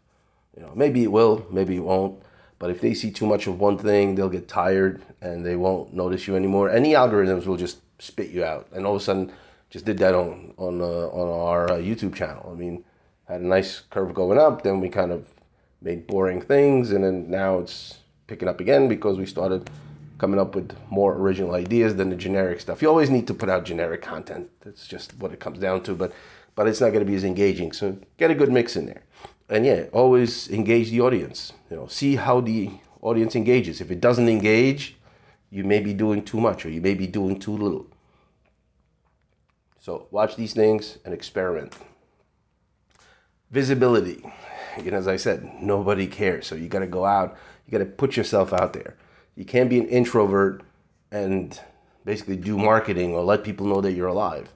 You 0.56 0.64
know, 0.64 0.72
maybe 0.76 1.04
it 1.04 1.12
will, 1.12 1.46
maybe 1.52 1.78
it 1.78 1.84
won't. 1.84 2.22
But 2.62 2.70
if 2.70 2.80
they 2.80 2.94
see 2.94 3.10
too 3.10 3.26
much 3.26 3.48
of 3.48 3.60
one 3.60 3.80
thing, 3.80 4.14
they'll 4.14 4.30
get 4.30 4.48
tired 4.48 5.02
and 5.20 5.44
they 5.44 5.56
won't 5.56 5.96
notice 5.96 6.28
you 6.28 6.36
anymore. 6.36 6.70
Any 6.70 6.92
algorithms 6.94 7.48
will 7.48 7.58
just 7.58 7.80
spit 7.98 8.30
you 8.30 8.44
out. 8.44 8.68
And 8.72 8.86
all 8.86 8.96
of 8.96 9.02
a 9.02 9.04
sudden, 9.04 9.32
just 9.72 9.84
did 9.84 9.98
that 9.98 10.14
on 10.14 10.54
on 10.58 10.80
uh, 10.80 11.08
on 11.10 11.28
our 11.50 11.72
uh, 11.72 11.78
YouTube 11.78 12.14
channel. 12.14 12.48
I 12.54 12.56
mean, 12.56 12.84
had 13.28 13.42
a 13.42 13.48
nice 13.48 13.80
curve 13.90 14.14
going 14.14 14.38
up. 14.38 14.62
Then 14.62 14.80
we 14.80 14.90
kind 14.90 15.12
of 15.12 15.26
made 15.82 16.06
boring 16.06 16.40
things, 16.40 16.92
and 16.92 17.04
then 17.04 17.32
now 17.32 17.58
it's 17.58 17.98
picking 18.28 18.48
up 18.48 18.60
again 18.60 18.88
because 18.88 19.18
we 19.18 19.26
started 19.26 19.68
coming 20.20 20.40
up 20.40 20.54
with 20.54 20.78
more 20.92 21.16
original 21.16 21.56
ideas 21.56 21.96
than 21.96 22.12
the 22.12 22.16
generic 22.16 22.62
stuff. 22.62 22.84
You 22.84 22.90
always 22.90 23.10
need 23.10 23.26
to 23.26 23.34
put 23.34 23.50
out 23.50 23.66
generic 23.66 24.04
content. 24.04 24.52
That's 24.64 24.86
just 24.88 25.18
what 25.18 25.34
it 25.34 25.40
comes 25.40 25.58
down 25.58 25.82
to. 25.86 25.96
But 25.96 26.14
but 26.54 26.68
it's 26.68 26.80
not 26.80 26.90
going 26.94 27.04
to 27.04 27.12
be 27.12 27.16
as 27.16 27.24
engaging. 27.24 27.72
So 27.72 27.98
get 28.20 28.30
a 28.30 28.36
good 28.36 28.52
mix 28.52 28.76
in 28.76 28.86
there 28.86 29.02
and 29.52 29.66
yeah, 29.66 29.86
always 29.92 30.50
engage 30.50 30.90
the 30.92 31.02
audience. 31.02 31.54
You 31.70 31.76
know, 31.76 31.88
see 31.88 32.16
how 32.16 32.40
the 32.40 32.72
audience 33.02 33.36
engages. 33.36 33.82
If 33.82 33.92
it 33.92 34.00
doesn't 34.00 34.30
engage, 34.30 34.96
you 35.50 35.66
may 35.66 35.82
be 35.82 35.94
doing 35.94 36.24
too 36.24 36.40
much 36.40 36.66
or 36.66 36.70
you 36.70 36.80
may 36.80 36.94
be 36.94 37.06
doing 37.06 37.38
too 37.38 37.56
little. 37.56 37.86
So 39.80 40.08
watch 40.10 40.38
these 40.38 40.54
things 40.54 41.00
and 41.04 41.14
experiment. 41.14 41.76
Visibility. 43.50 44.24
Again, 44.78 44.94
as 44.94 45.08
I 45.08 45.18
said, 45.18 45.52
nobody 45.62 46.08
cares. 46.08 46.48
So 46.48 46.56
you 46.56 46.70
got 46.70 46.80
to 46.80 46.88
go 46.88 47.04
out. 47.04 47.38
You 47.66 47.72
got 47.72 47.80
to 47.80 47.92
put 47.92 48.16
yourself 48.16 48.54
out 48.54 48.72
there. 48.72 48.96
You 49.36 49.44
can't 49.44 49.70
be 49.70 49.80
an 49.80 49.88
introvert 49.88 50.64
and 51.12 51.60
basically 52.06 52.38
do 52.38 52.58
marketing 52.58 53.14
or 53.14 53.24
let 53.24 53.44
people 53.44 53.66
know 53.66 53.82
that 53.82 53.92
you're 53.92 54.08
alive. 54.08 54.54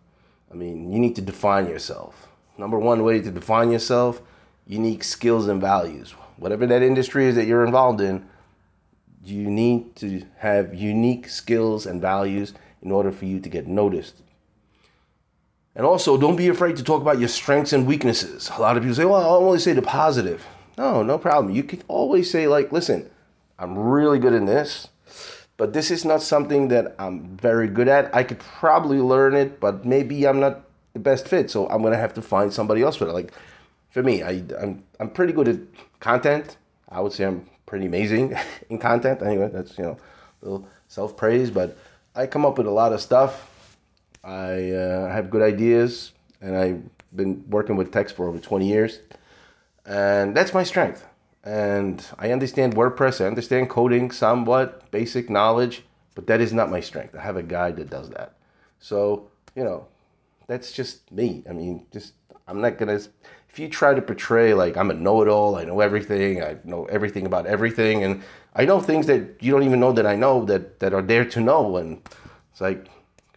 I 0.49 0.55
mean, 0.55 0.89
you 0.89 0.99
need 0.99 1.17
to 1.17 1.21
define 1.21 1.67
yourself. 1.67 2.29
Number 2.57 2.79
one 2.79 3.03
way 3.03 3.19
to 3.19 3.31
define 3.31 3.71
yourself 3.71 4.21
unique 4.67 5.03
skills 5.03 5.47
and 5.47 5.61
values. 5.61 6.11
Whatever 6.37 6.65
that 6.67 6.81
industry 6.81 7.25
is 7.25 7.35
that 7.35 7.45
you're 7.45 7.65
involved 7.65 8.01
in, 8.01 8.27
you 9.23 9.49
need 9.49 9.95
to 9.97 10.23
have 10.37 10.73
unique 10.73 11.29
skills 11.29 11.85
and 11.85 12.01
values 12.01 12.53
in 12.81 12.91
order 12.91 13.11
for 13.11 13.25
you 13.25 13.39
to 13.39 13.49
get 13.49 13.67
noticed. 13.67 14.21
And 15.75 15.85
also, 15.85 16.17
don't 16.17 16.35
be 16.35 16.47
afraid 16.47 16.77
to 16.77 16.83
talk 16.83 17.01
about 17.01 17.19
your 17.19 17.27
strengths 17.27 17.73
and 17.73 17.85
weaknesses. 17.85 18.49
A 18.55 18.61
lot 18.61 18.77
of 18.77 18.83
people 18.83 18.95
say, 18.95 19.05
well, 19.05 19.21
I'll 19.21 19.43
only 19.43 19.59
say 19.59 19.73
the 19.73 19.81
positive. 19.81 20.45
No, 20.77 21.03
no 21.03 21.17
problem. 21.17 21.53
You 21.53 21.63
can 21.63 21.81
always 21.87 22.29
say, 22.29 22.47
like, 22.47 22.71
listen, 22.71 23.09
I'm 23.59 23.77
really 23.77 24.19
good 24.19 24.33
in 24.33 24.45
this, 24.45 24.87
but 25.57 25.73
this 25.73 25.91
is 25.91 26.05
not 26.05 26.21
something 26.21 26.69
that 26.69 26.95
I'm 26.99 27.35
very 27.37 27.67
good 27.67 27.87
at. 27.87 28.13
I 28.15 28.23
could 28.23 28.39
probably 28.39 28.99
learn 28.99 29.35
it, 29.35 29.59
but 29.59 29.85
maybe 29.85 30.25
I'm 30.25 30.39
not 30.39 30.61
the 30.93 30.99
best 30.99 31.27
fit. 31.27 31.51
So 31.51 31.67
I'm 31.67 31.81
going 31.81 31.93
to 31.93 31.99
have 31.99 32.13
to 32.13 32.21
find 32.21 32.53
somebody 32.53 32.81
else 32.81 32.95
for 32.95 33.07
it. 33.07 33.13
Like, 33.13 33.33
for 33.95 34.03
me, 34.03 34.23
I, 34.23 34.43
I'm, 34.59 34.83
I'm 34.99 35.09
pretty 35.09 35.31
good 35.31 35.47
at 35.47 35.57
content. 36.01 36.57
I 36.89 36.99
would 36.99 37.13
say 37.13 37.23
I'm 37.23 37.49
pretty 37.65 37.85
amazing 37.85 38.35
in 38.69 38.77
content. 38.77 39.21
Anyway, 39.21 39.49
that's, 39.53 39.77
you 39.77 39.85
know, 39.85 39.97
a 40.41 40.45
little 40.45 40.67
self 40.89 41.15
praise, 41.15 41.49
but 41.49 41.77
I 42.13 42.27
come 42.27 42.45
up 42.45 42.57
with 42.57 42.67
a 42.67 42.71
lot 42.71 42.91
of 42.91 42.99
stuff. 42.99 43.77
I 44.21 44.71
uh, 44.71 45.09
have 45.09 45.29
good 45.29 45.41
ideas, 45.41 46.11
and 46.41 46.57
I've 46.57 46.83
been 47.15 47.45
working 47.49 47.77
with 47.77 47.93
text 47.93 48.17
for 48.17 48.27
over 48.27 48.37
20 48.37 48.67
years. 48.67 48.99
And 49.85 50.35
that's 50.35 50.53
my 50.53 50.63
strength. 50.63 51.05
And 51.45 52.05
I 52.19 52.33
understand 52.33 52.75
WordPress, 52.75 53.23
I 53.23 53.27
understand 53.27 53.69
coding 53.69 54.11
somewhat, 54.11 54.91
basic 54.91 55.29
knowledge, 55.29 55.83
but 56.15 56.27
that 56.27 56.41
is 56.41 56.51
not 56.51 56.69
my 56.69 56.81
strength. 56.81 57.15
I 57.15 57.21
have 57.21 57.37
a 57.37 57.43
guy 57.43 57.71
that 57.71 57.89
does 57.89 58.09
that. 58.09 58.33
So, 58.77 59.31
you 59.55 59.63
know, 59.63 59.87
that's 60.47 60.73
just 60.73 61.09
me. 61.13 61.45
I 61.49 61.53
mean, 61.53 61.85
just 61.93 62.11
I'm 62.45 62.61
not 62.61 62.77
gonna. 62.77 62.99
If 63.55 63.59
you 63.59 63.69
try 63.69 63.93
to 63.93 64.01
portray 64.01 64.53
like 64.53 64.75
I'm 64.75 64.91
a 64.91 64.93
know-it-all, 64.93 65.55
I 65.55 65.63
know 65.63 65.79
everything, 65.79 66.43
I 66.43 66.57
know 66.65 66.83
everything 66.87 67.25
about 67.25 67.45
everything, 67.45 68.03
and 68.03 68.21
I 68.53 68.65
know 68.65 68.81
things 68.81 69.07
that 69.07 69.37
you 69.39 69.49
don't 69.49 69.63
even 69.63 69.79
know 69.79 69.93
that 69.93 70.05
I 70.05 70.17
know 70.17 70.43
that 70.43 70.81
that 70.81 70.93
are 70.93 71.01
there 71.01 71.23
to 71.23 71.39
know, 71.39 71.77
and 71.77 72.01
it's 72.51 72.59
like, 72.59 72.89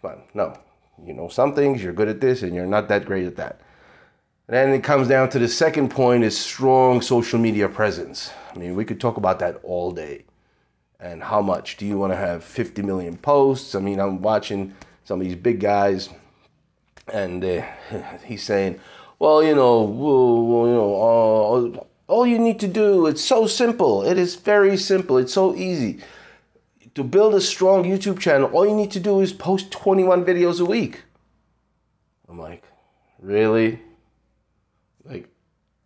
come 0.03 0.11
on, 0.11 0.23
no, 0.35 0.59
you 1.07 1.13
know 1.13 1.29
some 1.29 1.55
things, 1.55 1.85
you're 1.85 1.93
good 1.93 2.09
at 2.09 2.21
this, 2.21 2.43
and 2.43 2.53
you're 2.53 2.67
not 2.67 2.89
that 2.89 3.05
great 3.05 3.29
at 3.29 3.37
that. 3.37 3.61
And 4.49 4.57
then 4.57 4.71
it 4.73 4.83
comes 4.83 5.07
down 5.07 5.29
to 5.31 5.39
the 5.39 5.47
second 5.47 5.89
point 5.91 6.25
is 6.25 6.37
strong 6.37 7.01
social 7.01 7.39
media 7.39 7.69
presence. 7.69 8.33
I 8.53 8.59
mean, 8.59 8.75
we 8.75 8.85
could 8.85 9.01
talk 9.01 9.19
about 9.19 9.39
that 9.39 9.61
all 9.63 9.93
day. 9.93 10.25
And 10.99 11.23
how 11.23 11.43
much 11.43 11.77
do 11.77 11.87
you 11.87 11.97
want 11.97 12.13
to 12.13 12.17
have 12.17 12.43
50 12.43 12.83
million 12.83 13.19
posts? 13.19 13.77
I 13.77 13.79
mean, 13.79 14.01
I'm 14.01 14.21
watching 14.21 14.75
some 15.05 15.21
of 15.21 15.27
these 15.29 15.37
big 15.37 15.61
guys, 15.61 16.09
and 17.07 17.45
uh, 17.45 17.63
he's 18.25 18.43
saying, 18.43 18.81
well, 19.19 19.43
you 19.43 19.55
know, 19.55 19.87
you 19.87 20.73
know, 20.73 21.79
uh, 21.79 21.85
all 22.07 22.27
you 22.27 22.39
need 22.39 22.61
to 22.61 22.69
do, 22.69 23.07
it's 23.07 23.23
so 23.23 23.47
simple. 23.47 24.03
It 24.03 24.17
is 24.19 24.37
very 24.37 24.77
simple. 24.77 25.19
It's 25.19 25.33
so 25.33 25.55
easy. 25.55 26.01
To 26.95 27.05
build 27.05 27.35
a 27.35 27.41
strong 27.41 27.85
YouTube 27.85 28.19
channel, 28.19 28.51
all 28.51 28.67
you 28.67 28.75
need 28.75 28.91
to 28.93 29.01
do 29.01 29.21
is 29.21 29.33
post 29.33 29.71
21 29.71 30.25
videos 30.25 30.61
a 30.61 30.65
week. 30.65 31.03
I'm 32.29 32.39
like, 32.39 32.65
really? 33.21 33.81
Like, 35.05 35.29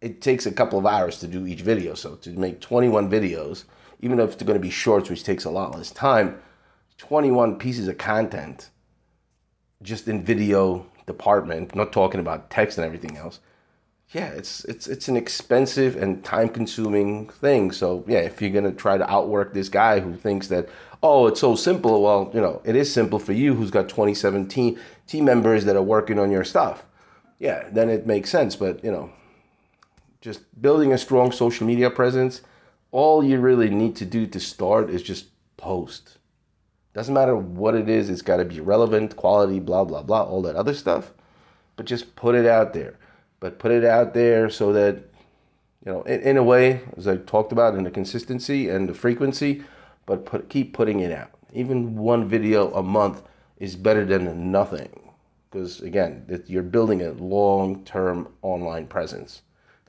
it 0.01 0.21
takes 0.21 0.47
a 0.47 0.53
couple 0.53 0.79
of 0.79 0.87
hours 0.87 1.19
to 1.21 1.27
do 1.27 1.47
each 1.47 1.61
video. 1.63 1.95
So 1.95 2.17
to 2.17 2.31
make 2.31 2.61
21 2.61 3.11
videos, 3.11 3.65
even 4.01 4.21
if 4.21 4.39
they're 4.39 4.47
going 4.47 4.59
to 4.59 4.63
be 4.63 4.71
shorts, 4.71 5.09
which 5.09 5.25
takes 5.25 5.45
a 5.45 5.51
lot 5.51 5.75
less 5.75 5.91
time, 5.91 6.41
21 6.99 7.59
pieces 7.59 7.89
of 7.89 7.99
content 7.99 8.71
just 9.83 10.07
in 10.07 10.25
video 10.25 10.87
department, 11.07 11.75
not 11.75 11.93
talking 11.93 12.21
about 12.21 12.51
text 12.51 12.79
and 12.79 12.85
everything 12.85 13.17
else. 13.17 13.41
Yeah, 14.11 14.29
it's 14.29 14.65
it's 14.67 14.87
it's 14.87 15.09
an 15.09 15.17
expensive 15.17 15.97
and 15.97 16.23
time 16.23 16.51
consuming 16.51 17.29
thing. 17.29 17.73
So 17.73 18.05
yeah, 18.07 18.19
if 18.19 18.43
you're 18.43 18.51
gonna 18.51 18.73
try 18.73 18.99
to 18.99 19.11
outwork 19.11 19.55
this 19.55 19.71
guy 19.71 20.01
who 20.01 20.15
thinks 20.15 20.49
that 20.49 20.69
oh 21.03 21.27
it's 21.27 21.41
so 21.41 21.57
simple, 21.57 22.03
well 22.03 22.31
you 22.35 22.41
know 22.41 22.61
it 22.65 22.77
is 22.77 22.93
simple 22.93 23.19
for 23.19 23.33
you 23.33 23.55
who's 23.55 23.71
got 23.71 23.89
27 23.89 24.49
team 24.49 24.79
team 25.07 25.25
members 25.25 25.65
that 25.65 25.77
are 25.77 25.83
working 25.83 26.19
on 26.19 26.31
your 26.31 26.45
stuff. 26.45 26.85
Yeah, 27.39 27.69
then 27.73 27.89
it 27.89 28.07
makes 28.07 28.31
sense. 28.31 28.55
But 28.55 28.85
you 28.85 28.93
know, 28.93 29.11
just 30.21 30.41
building 30.61 30.93
a 30.93 30.99
strong 30.99 31.33
social 31.33 31.67
media 31.67 31.89
presence, 31.89 32.43
all 32.91 33.25
you 33.25 33.41
really 33.41 33.71
need 33.71 33.97
to 33.97 34.05
do 34.05 34.27
to 34.27 34.39
start 34.39 34.91
is 34.91 35.03
just 35.03 35.27
post 35.57 36.19
doesn't 36.95 37.15
matter 37.15 37.37
what 37.37 37.75
it 37.75 37.89
is, 37.89 38.11
it's 38.11 38.23
got 38.23 38.37
to 38.37 38.45
be 38.45 38.61
relevant, 38.61 39.17
quality, 39.17 39.61
blah, 39.61 39.85
blah, 39.85 40.03
blah, 40.03 40.23
all 40.23 40.43
that 40.43 40.57
other 40.57 40.75
stuff. 40.75 41.13
But 41.77 41.87
just 41.87 42.15
put 42.17 42.35
it 42.35 42.47
out 42.47 42.75
there. 42.75 42.99
But 43.41 43.59
put 43.59 43.73
it 43.73 43.85
out 43.85 44.13
there 44.15 44.51
so 44.51 44.73
that, 44.75 44.97
you 45.85 45.93
know, 45.93 46.03
in, 46.03 46.21
in 46.21 46.37
a 46.37 46.43
way, 46.43 46.83
as 46.97 47.09
I 47.09 47.17
talked 47.17 47.51
about, 47.51 47.75
in 47.75 47.85
the 47.85 47.91
consistency 47.91 48.69
and 48.69 48.89
the 48.89 48.95
frequency, 48.95 49.63
but 50.05 50.27
put, 50.27 50.51
keep 50.51 50.75
putting 50.75 51.01
it 51.01 51.11
out. 51.11 51.31
Even 51.53 51.97
one 51.97 52.29
video 52.29 52.73
a 52.75 52.83
month 52.83 53.23
is 53.59 53.75
better 53.75 54.05
than 54.05 54.53
nothing. 54.53 55.13
Because 55.51 55.81
again, 55.81 56.45
you're 56.47 56.63
building 56.63 57.03
a 57.03 57.13
long 57.13 57.85
term 57.85 58.29
online 58.43 58.87
presence 58.87 59.43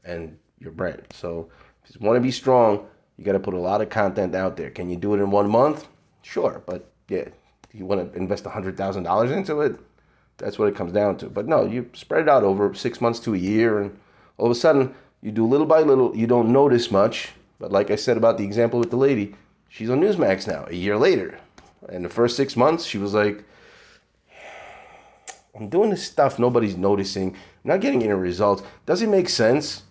and 0.03 0.37
your 0.59 0.71
brand. 0.71 1.03
So 1.11 1.49
if 1.85 1.95
you 1.95 2.05
want 2.05 2.17
to 2.17 2.21
be 2.21 2.31
strong, 2.31 2.85
you 3.17 3.25
got 3.25 3.33
to 3.33 3.39
put 3.39 3.53
a 3.53 3.59
lot 3.59 3.81
of 3.81 3.89
content 3.89 4.35
out 4.35 4.57
there. 4.57 4.69
Can 4.69 4.89
you 4.89 4.95
do 4.95 5.13
it 5.13 5.19
in 5.19 5.31
one 5.31 5.49
month? 5.49 5.87
Sure, 6.21 6.63
but 6.65 6.92
yeah, 7.09 7.29
you 7.71 7.85
want 7.85 8.13
to 8.13 8.17
invest 8.17 8.43
$100,000 8.43 9.31
into 9.31 9.61
it, 9.61 9.79
that's 10.37 10.57
what 10.57 10.67
it 10.67 10.75
comes 10.75 10.91
down 10.91 11.17
to. 11.17 11.27
But 11.27 11.47
no, 11.47 11.65
you 11.65 11.89
spread 11.93 12.23
it 12.23 12.29
out 12.29 12.43
over 12.43 12.73
six 12.73 13.01
months 13.01 13.19
to 13.21 13.33
a 13.33 13.37
year, 13.37 13.79
and 13.81 13.97
all 14.37 14.47
of 14.47 14.51
a 14.51 14.55
sudden, 14.55 14.93
you 15.21 15.31
do 15.31 15.47
little 15.47 15.67
by 15.67 15.81
little, 15.81 16.15
you 16.15 16.27
don't 16.27 16.51
notice 16.51 16.91
much. 16.91 17.31
But 17.59 17.71
like 17.71 17.91
I 17.91 17.95
said 17.95 18.17
about 18.17 18.37
the 18.37 18.43
example 18.43 18.79
with 18.79 18.89
the 18.89 18.97
lady, 18.97 19.35
she's 19.69 19.89
on 19.89 20.01
Newsmax 20.01 20.47
now, 20.47 20.65
a 20.67 20.75
year 20.75 20.97
later. 20.97 21.39
In 21.89 22.03
the 22.03 22.09
first 22.09 22.35
six 22.35 22.55
months, 22.55 22.85
she 22.85 22.97
was 22.97 23.13
like, 23.13 23.43
I'm 25.55 25.69
doing 25.69 25.91
this 25.91 26.03
stuff 26.03 26.39
nobody's 26.39 26.75
noticing, 26.75 27.31
You're 27.63 27.75
not 27.75 27.81
getting 27.81 28.03
any 28.03 28.13
results. 28.13 28.63
Does 28.85 29.01
it 29.01 29.09
make 29.09 29.29
sense? 29.29 29.83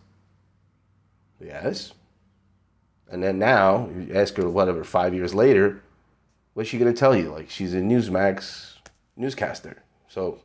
Yes. 1.41 1.93
And 3.11 3.23
then 3.23 3.39
now, 3.39 3.89
you 3.95 4.11
ask 4.15 4.35
her, 4.37 4.49
whatever, 4.49 4.85
five 4.85 5.15
years 5.15 5.35
later, 5.35 5.83
what's 6.55 6.69
she 6.69 6.79
to 6.93 6.99
tell 6.99 7.17
you? 7.17 7.31
Like, 7.31 7.51
she's 7.51 7.75
a 7.75 7.79
Newsmax 7.79 8.75
newscaster. 9.17 9.83
So 10.09 10.41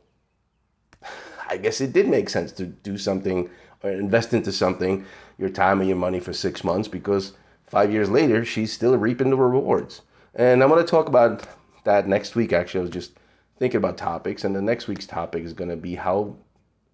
I 1.50 1.56
guess 1.56 1.80
it 1.80 1.92
did 1.92 2.08
make 2.08 2.28
sense 2.28 2.52
to 2.52 2.66
do 2.66 2.98
something 2.98 3.50
or 3.82 3.90
invest 3.90 4.34
into 4.34 4.52
something, 4.52 5.04
your 5.38 5.50
time 5.50 5.80
and 5.80 5.88
your 5.88 5.98
money 5.98 6.20
for 6.20 6.32
six 6.32 6.64
months, 6.64 6.88
because 6.88 7.34
five 7.66 7.92
years 7.92 8.10
later, 8.10 8.44
she's 8.44 8.72
still 8.72 8.96
reaping 8.96 9.30
the 9.30 9.36
rewards. 9.36 10.02
And 10.34 10.62
I'm 10.62 10.68
to 10.84 10.90
talk 10.90 11.08
about 11.08 11.46
that 11.84 12.08
next 12.08 12.34
week. 12.34 12.52
Actually, 12.52 12.80
I 12.80 12.82
was 12.82 12.90
just 12.90 13.12
thinking 13.58 13.78
about 13.78 13.96
topics, 13.96 14.44
and 14.44 14.54
the 14.54 14.62
next 14.62 14.88
week's 14.88 15.06
topic 15.06 15.44
is 15.44 15.52
to 15.68 15.76
be 15.76 15.94
how, 15.94 16.36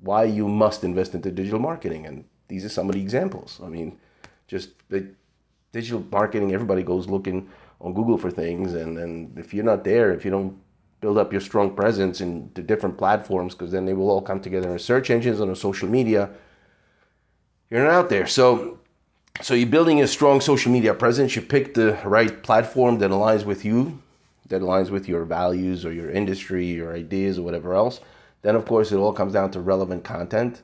why 0.01 0.25
you 0.25 0.49
must 0.49 0.85
invest 0.85 1.15
into 1.15 1.31
digital 1.31 1.59
marketing. 1.59 2.07
And 2.07 2.25
these 2.49 2.65
are 2.65 2.71
some 2.71 2.89
of 2.89 2.95
the 2.95 3.01
examples. 3.01 3.61
I 3.65 3.69
mean, 3.69 3.99
just 4.47 4.71
the 4.91 5.09
digital 5.73 6.05
marketing, 6.11 6.53
everybody 6.53 6.83
goes 6.83 7.09
looking 7.09 7.49
on 7.85 7.93
Google 7.93 8.17
for 8.17 8.31
things, 8.31 8.73
and, 8.73 8.99
and 8.99 9.39
if 9.39 9.53
you're 9.53 9.65
not 9.65 9.85
there, 9.85 10.11
if 10.13 10.25
you 10.25 10.31
don't 10.31 10.59
build 11.03 11.19
up 11.19 11.31
your 11.33 11.41
strong 11.43 11.77
presence 11.77 12.23
in 12.23 12.51
the 12.55 12.63
different 12.63 12.97
platforms, 12.97 13.55
because 13.55 13.71
then 13.71 13.85
they 13.85 13.93
will 13.93 14.09
all 14.09 14.23
come 14.23 14.41
together 14.41 14.73
in 14.73 14.79
search 14.79 15.11
engines 15.11 15.39
and 15.39 15.51
on 15.51 15.55
social 15.55 15.87
media, 15.87 16.31
you're 17.69 17.85
not 17.85 17.93
out 17.93 18.09
there. 18.09 18.27
So, 18.27 18.79
so 19.43 19.53
you're 19.53 19.69
building 19.69 20.01
a 20.01 20.07
strong 20.07 20.41
social 20.41 20.73
media 20.73 20.95
presence. 20.95 21.37
You 21.37 21.43
pick 21.43 21.75
the 21.75 21.99
right 22.07 22.43
platform 22.43 22.99
that 23.01 23.11
aligns 23.11 23.45
with 23.45 23.67
you, 23.67 24.01
that 24.49 24.63
aligns 24.63 24.89
with 24.89 25.07
your 25.07 25.27
values 25.27 25.85
or 25.85 25.93
your 25.93 26.11
industry, 26.11 26.65
your 26.65 26.95
ideas, 26.97 27.39
or 27.39 27.43
whatever 27.43 27.75
else. 27.75 28.01
Then, 28.41 28.57
of 28.57 28.65
course, 28.65 28.93
it 28.93 28.97
all 28.97 29.13
comes 29.13 29.35
down 29.35 29.51
to 29.51 29.61
relevant 29.61 30.05
content, 30.05 30.63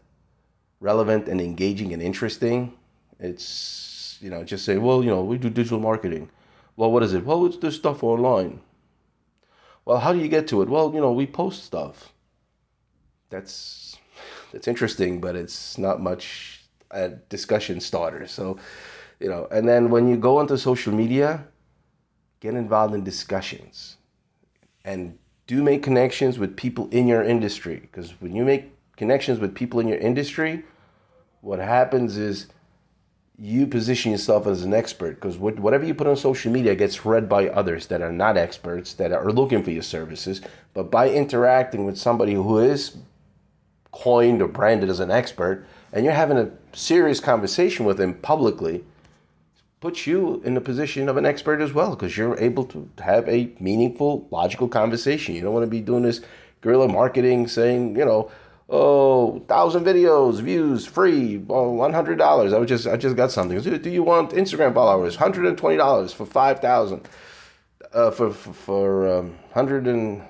relevant 0.81 1.29
and 1.29 1.39
engaging 1.39 1.93
and 1.93 2.01
interesting. 2.01 2.73
It's 3.19 4.17
you 4.23 4.31
know 4.31 4.43
just 4.43 4.65
say, 4.65 4.79
well, 4.79 5.05
you 5.05 5.11
know, 5.11 5.23
we 5.23 5.37
do 5.37 5.51
digital 5.51 5.81
marketing 5.81 6.31
well, 6.81 6.91
what 6.91 7.03
is 7.03 7.13
it? 7.13 7.27
Well, 7.27 7.45
it's 7.45 7.59
this 7.59 7.77
stuff 7.77 8.03
online. 8.03 8.63
Well, 9.85 9.99
how 9.99 10.15
do 10.15 10.19
you 10.19 10.29
get 10.29 10.49
to 10.49 10.63
it? 10.63 10.71
Well, 10.71 10.95
you 10.95 11.01
know, 11.03 11.13
we 11.13 11.27
post 11.27 11.63
stuff. 11.63 12.15
That's 13.29 13.99
that's 14.51 14.67
interesting, 14.67 15.21
but 15.21 15.37
it's 15.37 15.77
not 15.77 16.01
much 16.01 16.65
a 16.91 17.11
discussion 17.11 17.81
starter. 17.81 18.27
So, 18.27 18.59
you 19.19 19.29
know, 19.29 19.47
and 19.51 19.69
then 19.69 19.91
when 19.91 20.09
you 20.09 20.17
go 20.17 20.39
onto 20.39 20.57
social 20.57 20.95
media, 20.95 21.45
get 22.41 22.55
involved 22.55 22.95
in 22.95 23.05
discussions 23.05 23.99
and 24.83 25.19
do 25.47 25.63
make 25.63 25.83
connections 25.83 26.39
with 26.39 26.57
people 26.57 26.89
in 26.93 27.07
your 27.07 27.23
industry 27.23 27.79
because 27.79 28.13
when 28.23 28.35
you 28.35 28.43
make 28.43 28.73
connections 28.97 29.39
with 29.39 29.55
people 29.55 29.81
in 29.81 29.87
your 29.87 29.99
industry, 29.99 30.65
what 31.43 31.59
happens 31.59 32.17
is 32.17 32.47
you 33.41 33.67
position 33.67 34.13
yourself 34.13 34.47
as 34.47 34.63
an 34.65 34.75
expert 34.75 35.15
because 35.15 35.39
whatever 35.39 35.85
you 35.85 35.95
put 35.95 36.07
on 36.07 36.15
social 36.15 36.53
media 36.53 36.75
gets 36.75 37.07
read 37.07 37.27
by 37.27 37.49
others 37.49 37.87
that 37.87 38.03
are 38.03 38.13
not 38.13 38.37
experts 38.37 38.93
that 38.95 39.13
are 39.13 39.33
looking 39.33 39.63
for 39.63 39.71
your 39.71 39.83
services. 39.83 40.43
But 40.75 40.91
by 40.91 41.09
interacting 41.09 41.87
with 41.87 41.97
somebody 41.97 42.35
who 42.35 42.59
is 42.59 42.99
coined 43.93 44.43
or 44.43 44.49
branded 44.49 44.91
as 44.91 45.01
an 45.01 45.11
expert 45.11 45.67
and 45.91 46.05
you're 46.05 46.15
having 46.15 46.37
a 46.37 46.51
serious 46.75 47.19
conversation 47.19 47.87
with 47.87 47.97
them 47.97 48.13
publicly 48.15 48.85
puts 49.81 50.07
you 50.07 50.43
in 50.45 50.53
the 50.53 50.61
position 50.61 51.09
of 51.09 51.17
an 51.17 51.25
expert 51.25 51.63
as 51.63 51.73
well 51.73 51.91
because 51.91 52.19
you're 52.19 52.39
able 52.39 52.65
to 52.67 52.91
have 53.03 53.27
a 53.27 53.51
meaningful 53.59 54.29
logical 54.31 54.69
conversation. 54.69 55.35
You 55.35 55.41
don't 55.41 55.55
want 55.55 55.65
to 55.65 55.71
be 55.71 55.81
doing 55.81 56.03
this 56.03 56.21
guerrilla 56.61 56.89
marketing 56.89 57.49
saying 57.49 57.97
you 57.97 58.05
know 58.05 58.31
oh, 58.71 59.41
thousand 59.41 59.85
videos, 59.85 60.41
views, 60.41 60.87
free, 60.87 61.45
oh, 61.49 61.71
one 61.73 61.93
hundred 61.93 62.17
dollars. 62.17 62.53
I 62.53 62.59
was 62.59 62.69
just 62.69 62.87
I 62.87 62.97
just 62.97 63.17
got 63.17 63.31
something. 63.31 63.61
Do 63.61 63.91
you 63.91 64.03
want 64.03 64.31
Instagram 64.31 64.73
followers? 64.73 65.17
Hundred 65.17 65.47
and 65.47 65.59
twenty 65.59 65.77
dollars 65.77 66.13
for 66.13 66.25
five 66.25 66.61
thousand. 66.61 67.09
Uh, 67.93 68.11
for 68.11 68.33
for, 68.33 68.53
for 68.53 69.19
um, 69.19 69.39
hundred 69.53 69.89
and 69.89 70.23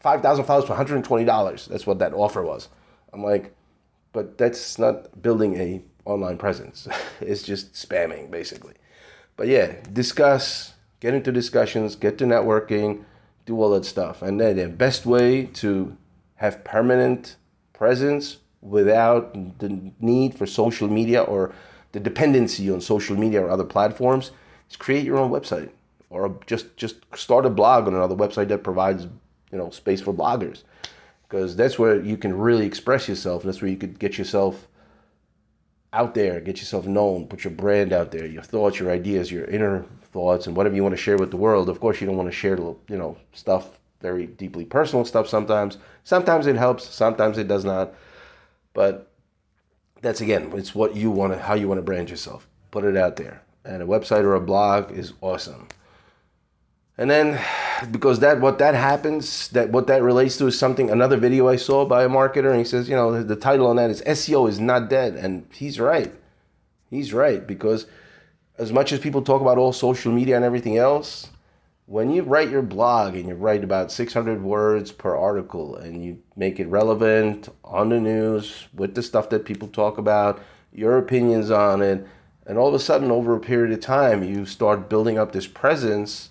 five 0.00 0.20
thousand 0.20 0.44
followers 0.44 0.66
for 0.66 0.74
hundred 0.74 0.96
and 0.96 1.04
twenty 1.04 1.24
dollars. 1.24 1.66
That's 1.66 1.86
what 1.86 1.98
that 1.98 2.12
offer 2.12 2.42
was. 2.42 2.68
I'm 3.12 3.24
like, 3.24 3.54
but 4.12 4.36
that's 4.38 4.78
not 4.78 5.22
building 5.22 5.56
a 5.58 5.82
online 6.04 6.36
presence. 6.36 6.86
it's 7.20 7.42
just 7.42 7.72
spamming 7.72 8.30
basically. 8.30 8.74
But 9.36 9.48
yeah, 9.48 9.76
discuss, 9.90 10.74
get 11.00 11.14
into 11.14 11.32
discussions, 11.32 11.96
get 11.96 12.18
to 12.18 12.24
networking, 12.24 13.04
do 13.46 13.60
all 13.60 13.70
that 13.70 13.86
stuff, 13.86 14.20
and 14.20 14.38
then 14.38 14.56
the 14.56 14.68
best 14.68 15.06
way 15.06 15.46
to 15.46 15.96
have 16.36 16.62
permanent 16.62 17.36
presence 17.80 18.36
without 18.60 19.32
the 19.58 19.90
need 20.00 20.34
for 20.34 20.46
social 20.46 20.86
media 20.86 21.22
or 21.22 21.50
the 21.92 21.98
dependency 21.98 22.70
on 22.70 22.78
social 22.78 23.16
media 23.16 23.40
or 23.42 23.48
other 23.48 23.64
platforms 23.64 24.32
is 24.68 24.76
create 24.76 25.02
your 25.02 25.16
own 25.16 25.30
website 25.30 25.70
or 26.10 26.38
just 26.46 26.76
just 26.76 26.96
start 27.14 27.46
a 27.46 27.50
blog 27.50 27.86
on 27.86 27.94
another 27.94 28.14
website 28.14 28.48
that 28.48 28.62
provides 28.62 29.04
you 29.50 29.56
know 29.56 29.70
space 29.70 30.02
for 30.02 30.12
bloggers. 30.12 30.62
Because 31.26 31.56
that's 31.56 31.78
where 31.78 31.98
you 31.98 32.18
can 32.18 32.36
really 32.36 32.66
express 32.66 33.08
yourself. 33.08 33.44
That's 33.44 33.62
where 33.62 33.70
you 33.70 33.78
could 33.78 33.98
get 33.98 34.18
yourself 34.18 34.68
out 35.92 36.14
there 36.14 36.40
get 36.40 36.58
yourself 36.58 36.86
known 36.86 37.26
put 37.26 37.42
your 37.42 37.52
brand 37.52 37.92
out 37.92 38.12
there 38.12 38.24
your 38.24 38.44
thoughts 38.44 38.78
your 38.78 38.92
ideas 38.92 39.32
your 39.32 39.44
inner 39.46 39.84
thoughts 40.12 40.46
and 40.46 40.54
whatever 40.56 40.76
you 40.76 40.84
want 40.84 40.94
to 40.94 41.04
share 41.06 41.16
with 41.16 41.32
the 41.32 41.36
world. 41.36 41.68
Of 41.68 41.80
course 41.80 42.00
you 42.00 42.06
don't 42.06 42.16
want 42.16 42.28
to 42.28 42.40
share 42.42 42.56
you 42.56 42.98
know 43.02 43.16
stuff 43.32 43.79
very 44.00 44.26
deeply 44.26 44.64
personal 44.64 45.04
stuff 45.04 45.28
sometimes. 45.28 45.78
Sometimes 46.04 46.46
it 46.46 46.56
helps, 46.56 46.88
sometimes 46.88 47.38
it 47.38 47.48
does 47.48 47.64
not. 47.64 47.92
But 48.72 49.10
that's 50.00 50.20
again, 50.20 50.52
it's 50.54 50.74
what 50.74 50.96
you 50.96 51.10
want 51.10 51.32
to, 51.32 51.38
how 51.38 51.54
you 51.54 51.68
want 51.68 51.78
to 51.78 51.82
brand 51.82 52.10
yourself. 52.10 52.46
Put 52.70 52.84
it 52.84 52.96
out 52.96 53.16
there. 53.16 53.42
And 53.64 53.82
a 53.82 53.86
website 53.86 54.22
or 54.22 54.34
a 54.34 54.40
blog 54.40 54.90
is 54.90 55.12
awesome. 55.20 55.68
And 56.96 57.10
then 57.10 57.40
because 57.90 58.20
that 58.20 58.40
what 58.40 58.58
that 58.58 58.74
happens, 58.74 59.48
that 59.48 59.70
what 59.70 59.86
that 59.86 60.02
relates 60.02 60.36
to 60.38 60.46
is 60.46 60.58
something 60.58 60.90
another 60.90 61.16
video 61.16 61.48
I 61.48 61.56
saw 61.56 61.84
by 61.84 62.04
a 62.04 62.08
marketer 62.08 62.50
and 62.50 62.58
he 62.58 62.64
says, 62.64 62.88
you 62.88 62.96
know, 62.96 63.22
the 63.22 63.36
title 63.36 63.66
on 63.66 63.76
that 63.76 63.90
is 63.90 64.02
SEO 64.02 64.48
is 64.48 64.60
not 64.60 64.90
dead. 64.90 65.14
And 65.14 65.46
he's 65.52 65.80
right. 65.80 66.12
He's 66.90 67.14
right 67.14 67.46
because 67.46 67.86
as 68.58 68.72
much 68.72 68.92
as 68.92 69.00
people 69.00 69.22
talk 69.22 69.40
about 69.40 69.56
all 69.56 69.72
social 69.72 70.12
media 70.12 70.36
and 70.36 70.44
everything 70.44 70.76
else, 70.76 71.28
when 71.90 72.12
you 72.12 72.22
write 72.22 72.48
your 72.48 72.62
blog 72.62 73.16
and 73.16 73.26
you 73.26 73.34
write 73.34 73.64
about 73.64 73.90
600 73.90 74.40
words 74.44 74.92
per 74.92 75.16
article 75.16 75.74
and 75.74 76.04
you 76.04 76.22
make 76.36 76.60
it 76.60 76.68
relevant 76.68 77.48
on 77.64 77.88
the 77.88 77.98
news 77.98 78.68
with 78.72 78.94
the 78.94 79.02
stuff 79.02 79.28
that 79.30 79.44
people 79.44 79.66
talk 79.66 79.98
about, 79.98 80.40
your 80.72 80.98
opinions 80.98 81.50
on 81.50 81.82
it, 81.82 82.06
and 82.46 82.56
all 82.56 82.68
of 82.68 82.74
a 82.74 82.78
sudden 82.78 83.10
over 83.10 83.34
a 83.34 83.40
period 83.40 83.72
of 83.72 83.80
time 83.80 84.22
you 84.22 84.46
start 84.46 84.88
building 84.88 85.18
up 85.18 85.32
this 85.32 85.48
presence 85.48 86.30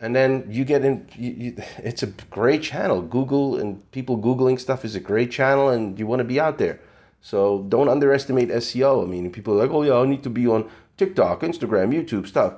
and 0.00 0.16
then 0.16 0.44
you 0.50 0.64
get 0.64 0.84
in 0.84 1.06
you, 1.14 1.30
you, 1.30 1.56
it's 1.78 2.02
a 2.02 2.08
great 2.08 2.64
channel. 2.64 3.00
Google 3.00 3.56
and 3.56 3.88
people 3.92 4.18
googling 4.18 4.58
stuff 4.58 4.84
is 4.84 4.96
a 4.96 5.00
great 5.00 5.30
channel 5.30 5.68
and 5.68 5.96
you 5.96 6.08
want 6.08 6.18
to 6.18 6.24
be 6.24 6.40
out 6.40 6.58
there. 6.58 6.80
So 7.20 7.64
don't 7.68 7.88
underestimate 7.88 8.48
seo 8.48 9.04
i 9.04 9.06
mean 9.06 9.30
people 9.30 9.54
are 9.54 9.64
like 9.64 9.70
oh 9.70 9.82
yeah 9.82 9.94
i 9.94 10.06
need 10.06 10.24
to 10.24 10.30
be 10.30 10.48
on 10.48 10.68
tiktok 10.96 11.42
instagram 11.42 11.94
youtube 11.94 12.26
stuff 12.26 12.54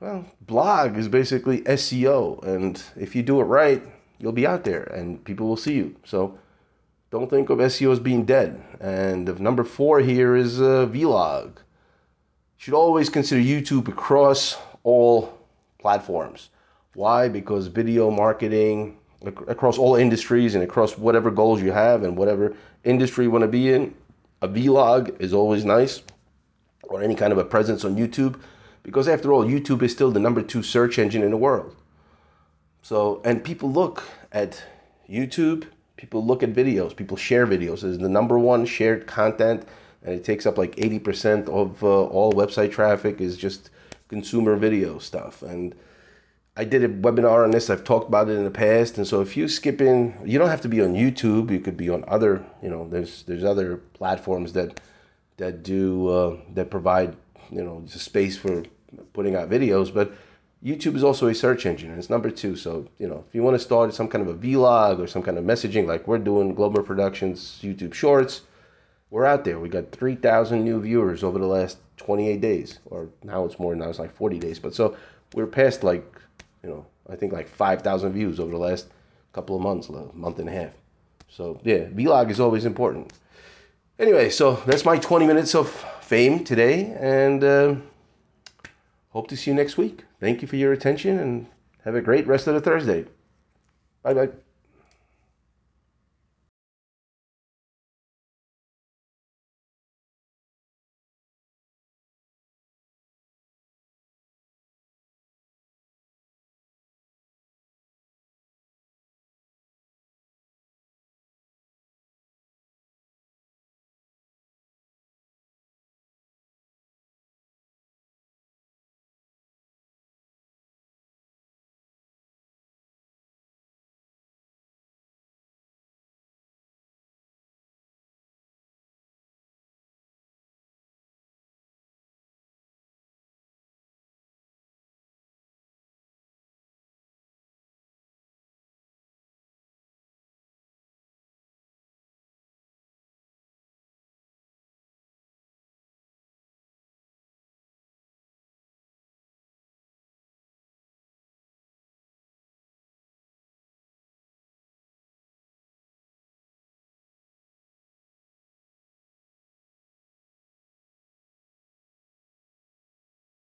well, 0.00 0.26
blog 0.40 0.96
is 0.96 1.08
basically 1.08 1.62
SEO, 1.62 2.42
and 2.44 2.82
if 2.96 3.16
you 3.16 3.22
do 3.22 3.40
it 3.40 3.44
right, 3.44 3.82
you'll 4.18 4.32
be 4.32 4.46
out 4.46 4.64
there 4.64 4.84
and 4.84 5.22
people 5.24 5.46
will 5.46 5.56
see 5.56 5.74
you. 5.74 5.96
So 6.04 6.38
don't 7.10 7.30
think 7.30 7.50
of 7.50 7.58
SEO 7.58 7.92
as 7.92 8.00
being 8.00 8.24
dead. 8.24 8.62
And 8.80 9.28
if 9.28 9.38
number 9.38 9.64
four 9.64 10.00
here 10.00 10.36
is 10.36 10.60
uh, 10.60 10.86
vlog. 10.86 11.56
You 11.56 12.62
should 12.62 12.74
always 12.74 13.08
consider 13.08 13.40
YouTube 13.40 13.88
across 13.88 14.56
all 14.82 15.38
platforms. 15.78 16.50
Why? 16.94 17.28
Because 17.28 17.66
video 17.66 18.10
marketing 18.10 18.98
across 19.48 19.78
all 19.78 19.96
industries 19.96 20.54
and 20.54 20.62
across 20.62 20.96
whatever 20.96 21.30
goals 21.30 21.60
you 21.60 21.72
have 21.72 22.02
and 22.02 22.16
whatever 22.16 22.54
industry 22.84 23.24
you 23.24 23.30
want 23.30 23.42
to 23.42 23.48
be 23.48 23.72
in, 23.72 23.94
a 24.40 24.48
vlog 24.48 25.18
is 25.20 25.32
always 25.32 25.64
nice, 25.64 26.02
or 26.84 27.02
any 27.02 27.14
kind 27.14 27.32
of 27.32 27.38
a 27.38 27.44
presence 27.44 27.84
on 27.84 27.96
YouTube 27.96 28.38
because 28.86 29.08
after 29.08 29.32
all, 29.32 29.44
YouTube 29.44 29.82
is 29.82 29.90
still 29.90 30.12
the 30.12 30.20
number 30.20 30.40
two 30.40 30.62
search 30.62 30.96
engine 30.96 31.24
in 31.24 31.32
the 31.32 31.36
world. 31.36 31.74
So, 32.82 33.20
and 33.24 33.42
people 33.42 33.68
look 33.68 34.04
at 34.30 34.62
YouTube, 35.10 35.64
people 35.96 36.24
look 36.24 36.44
at 36.44 36.52
videos, 36.52 36.94
people 36.94 37.16
share 37.16 37.48
videos. 37.48 37.82
It's 37.82 37.98
the 37.98 38.08
number 38.08 38.38
one 38.38 38.64
shared 38.64 39.08
content, 39.08 39.66
and 40.04 40.14
it 40.14 40.22
takes 40.22 40.46
up 40.46 40.56
like 40.56 40.76
80% 40.76 41.48
of 41.48 41.82
uh, 41.82 42.04
all 42.04 42.32
website 42.32 42.70
traffic 42.70 43.20
is 43.20 43.36
just 43.36 43.70
consumer 44.06 44.54
video 44.54 45.00
stuff. 45.00 45.42
And 45.42 45.74
I 46.56 46.62
did 46.62 46.84
a 46.84 46.88
webinar 46.88 47.42
on 47.42 47.50
this. 47.50 47.68
I've 47.68 47.82
talked 47.82 48.06
about 48.06 48.28
it 48.28 48.34
in 48.34 48.44
the 48.44 48.52
past. 48.52 48.98
And 48.98 49.06
so 49.06 49.20
if 49.20 49.36
you 49.36 49.48
skip 49.48 49.80
in, 49.80 50.16
you 50.24 50.38
don't 50.38 50.48
have 50.48 50.60
to 50.60 50.68
be 50.68 50.80
on 50.80 50.94
YouTube. 50.94 51.50
You 51.50 51.58
could 51.58 51.76
be 51.76 51.90
on 51.90 52.04
other, 52.06 52.46
you 52.62 52.70
know, 52.70 52.88
there's 52.88 53.24
there's 53.24 53.42
other 53.42 53.78
platforms 53.94 54.52
that 54.52 54.80
that 55.38 55.64
do 55.64 56.06
uh, 56.06 56.36
that 56.54 56.70
provide, 56.70 57.16
you 57.50 57.64
know, 57.64 57.82
space 57.88 58.36
for 58.38 58.62
putting 59.12 59.34
out 59.36 59.50
videos, 59.50 59.92
but 59.92 60.12
YouTube 60.64 60.96
is 60.96 61.04
also 61.04 61.28
a 61.28 61.34
search 61.34 61.66
engine, 61.66 61.90
and 61.90 61.98
it's 61.98 62.10
number 62.10 62.30
two. 62.30 62.56
So 62.56 62.88
you 62.98 63.06
know, 63.06 63.24
if 63.28 63.34
you 63.34 63.42
want 63.42 63.54
to 63.54 63.58
start 63.58 63.94
some 63.94 64.08
kind 64.08 64.26
of 64.26 64.34
a 64.34 64.38
vlog 64.38 64.98
or 64.98 65.06
some 65.06 65.22
kind 65.22 65.38
of 65.38 65.44
messaging, 65.44 65.86
like 65.86 66.08
we're 66.08 66.18
doing 66.18 66.54
Global 66.54 66.82
Productions 66.82 67.60
YouTube 67.62 67.94
Shorts, 67.94 68.42
we're 69.10 69.26
out 69.26 69.44
there. 69.44 69.60
We 69.60 69.68
got 69.68 69.92
three 69.92 70.16
thousand 70.16 70.64
new 70.64 70.80
viewers 70.80 71.22
over 71.22 71.38
the 71.38 71.46
last 71.46 71.78
twenty 71.96 72.28
eight 72.28 72.40
days, 72.40 72.80
or 72.86 73.08
now 73.22 73.44
it's 73.44 73.58
more. 73.58 73.74
Now 73.74 73.88
it's 73.90 73.98
like 73.98 74.14
forty 74.14 74.38
days. 74.38 74.58
But 74.58 74.74
so 74.74 74.96
we're 75.34 75.46
past 75.46 75.84
like, 75.84 76.04
you 76.62 76.70
know, 76.70 76.86
I 77.08 77.16
think 77.16 77.32
like 77.32 77.48
five 77.48 77.82
thousand 77.82 78.12
views 78.12 78.40
over 78.40 78.50
the 78.50 78.58
last 78.58 78.88
couple 79.32 79.56
of 79.56 79.62
months, 79.62 79.90
month 80.14 80.38
and 80.38 80.48
a 80.48 80.52
half. 80.52 80.72
So 81.28 81.60
yeah, 81.64 81.84
vlog 81.88 82.30
is 82.30 82.40
always 82.40 82.64
important. 82.64 83.12
Anyway, 83.98 84.28
so 84.28 84.56
that's 84.66 84.84
my 84.84 84.98
20 84.98 85.26
minutes 85.26 85.54
of 85.54 85.70
fame 86.00 86.44
today, 86.44 86.94
and 87.00 87.42
uh, 87.42 87.76
hope 89.16 89.28
to 89.28 89.36
see 89.36 89.50
you 89.50 89.54
next 89.54 89.78
week. 89.78 90.04
Thank 90.20 90.42
you 90.42 90.48
for 90.48 90.56
your 90.56 90.74
attention, 90.74 91.18
and 91.18 91.46
have 91.84 91.94
a 91.94 92.02
great 92.02 92.26
rest 92.26 92.46
of 92.46 92.54
the 92.54 92.60
Thursday. 92.60 93.06
Bye 94.02 94.14
bye. 94.14 94.45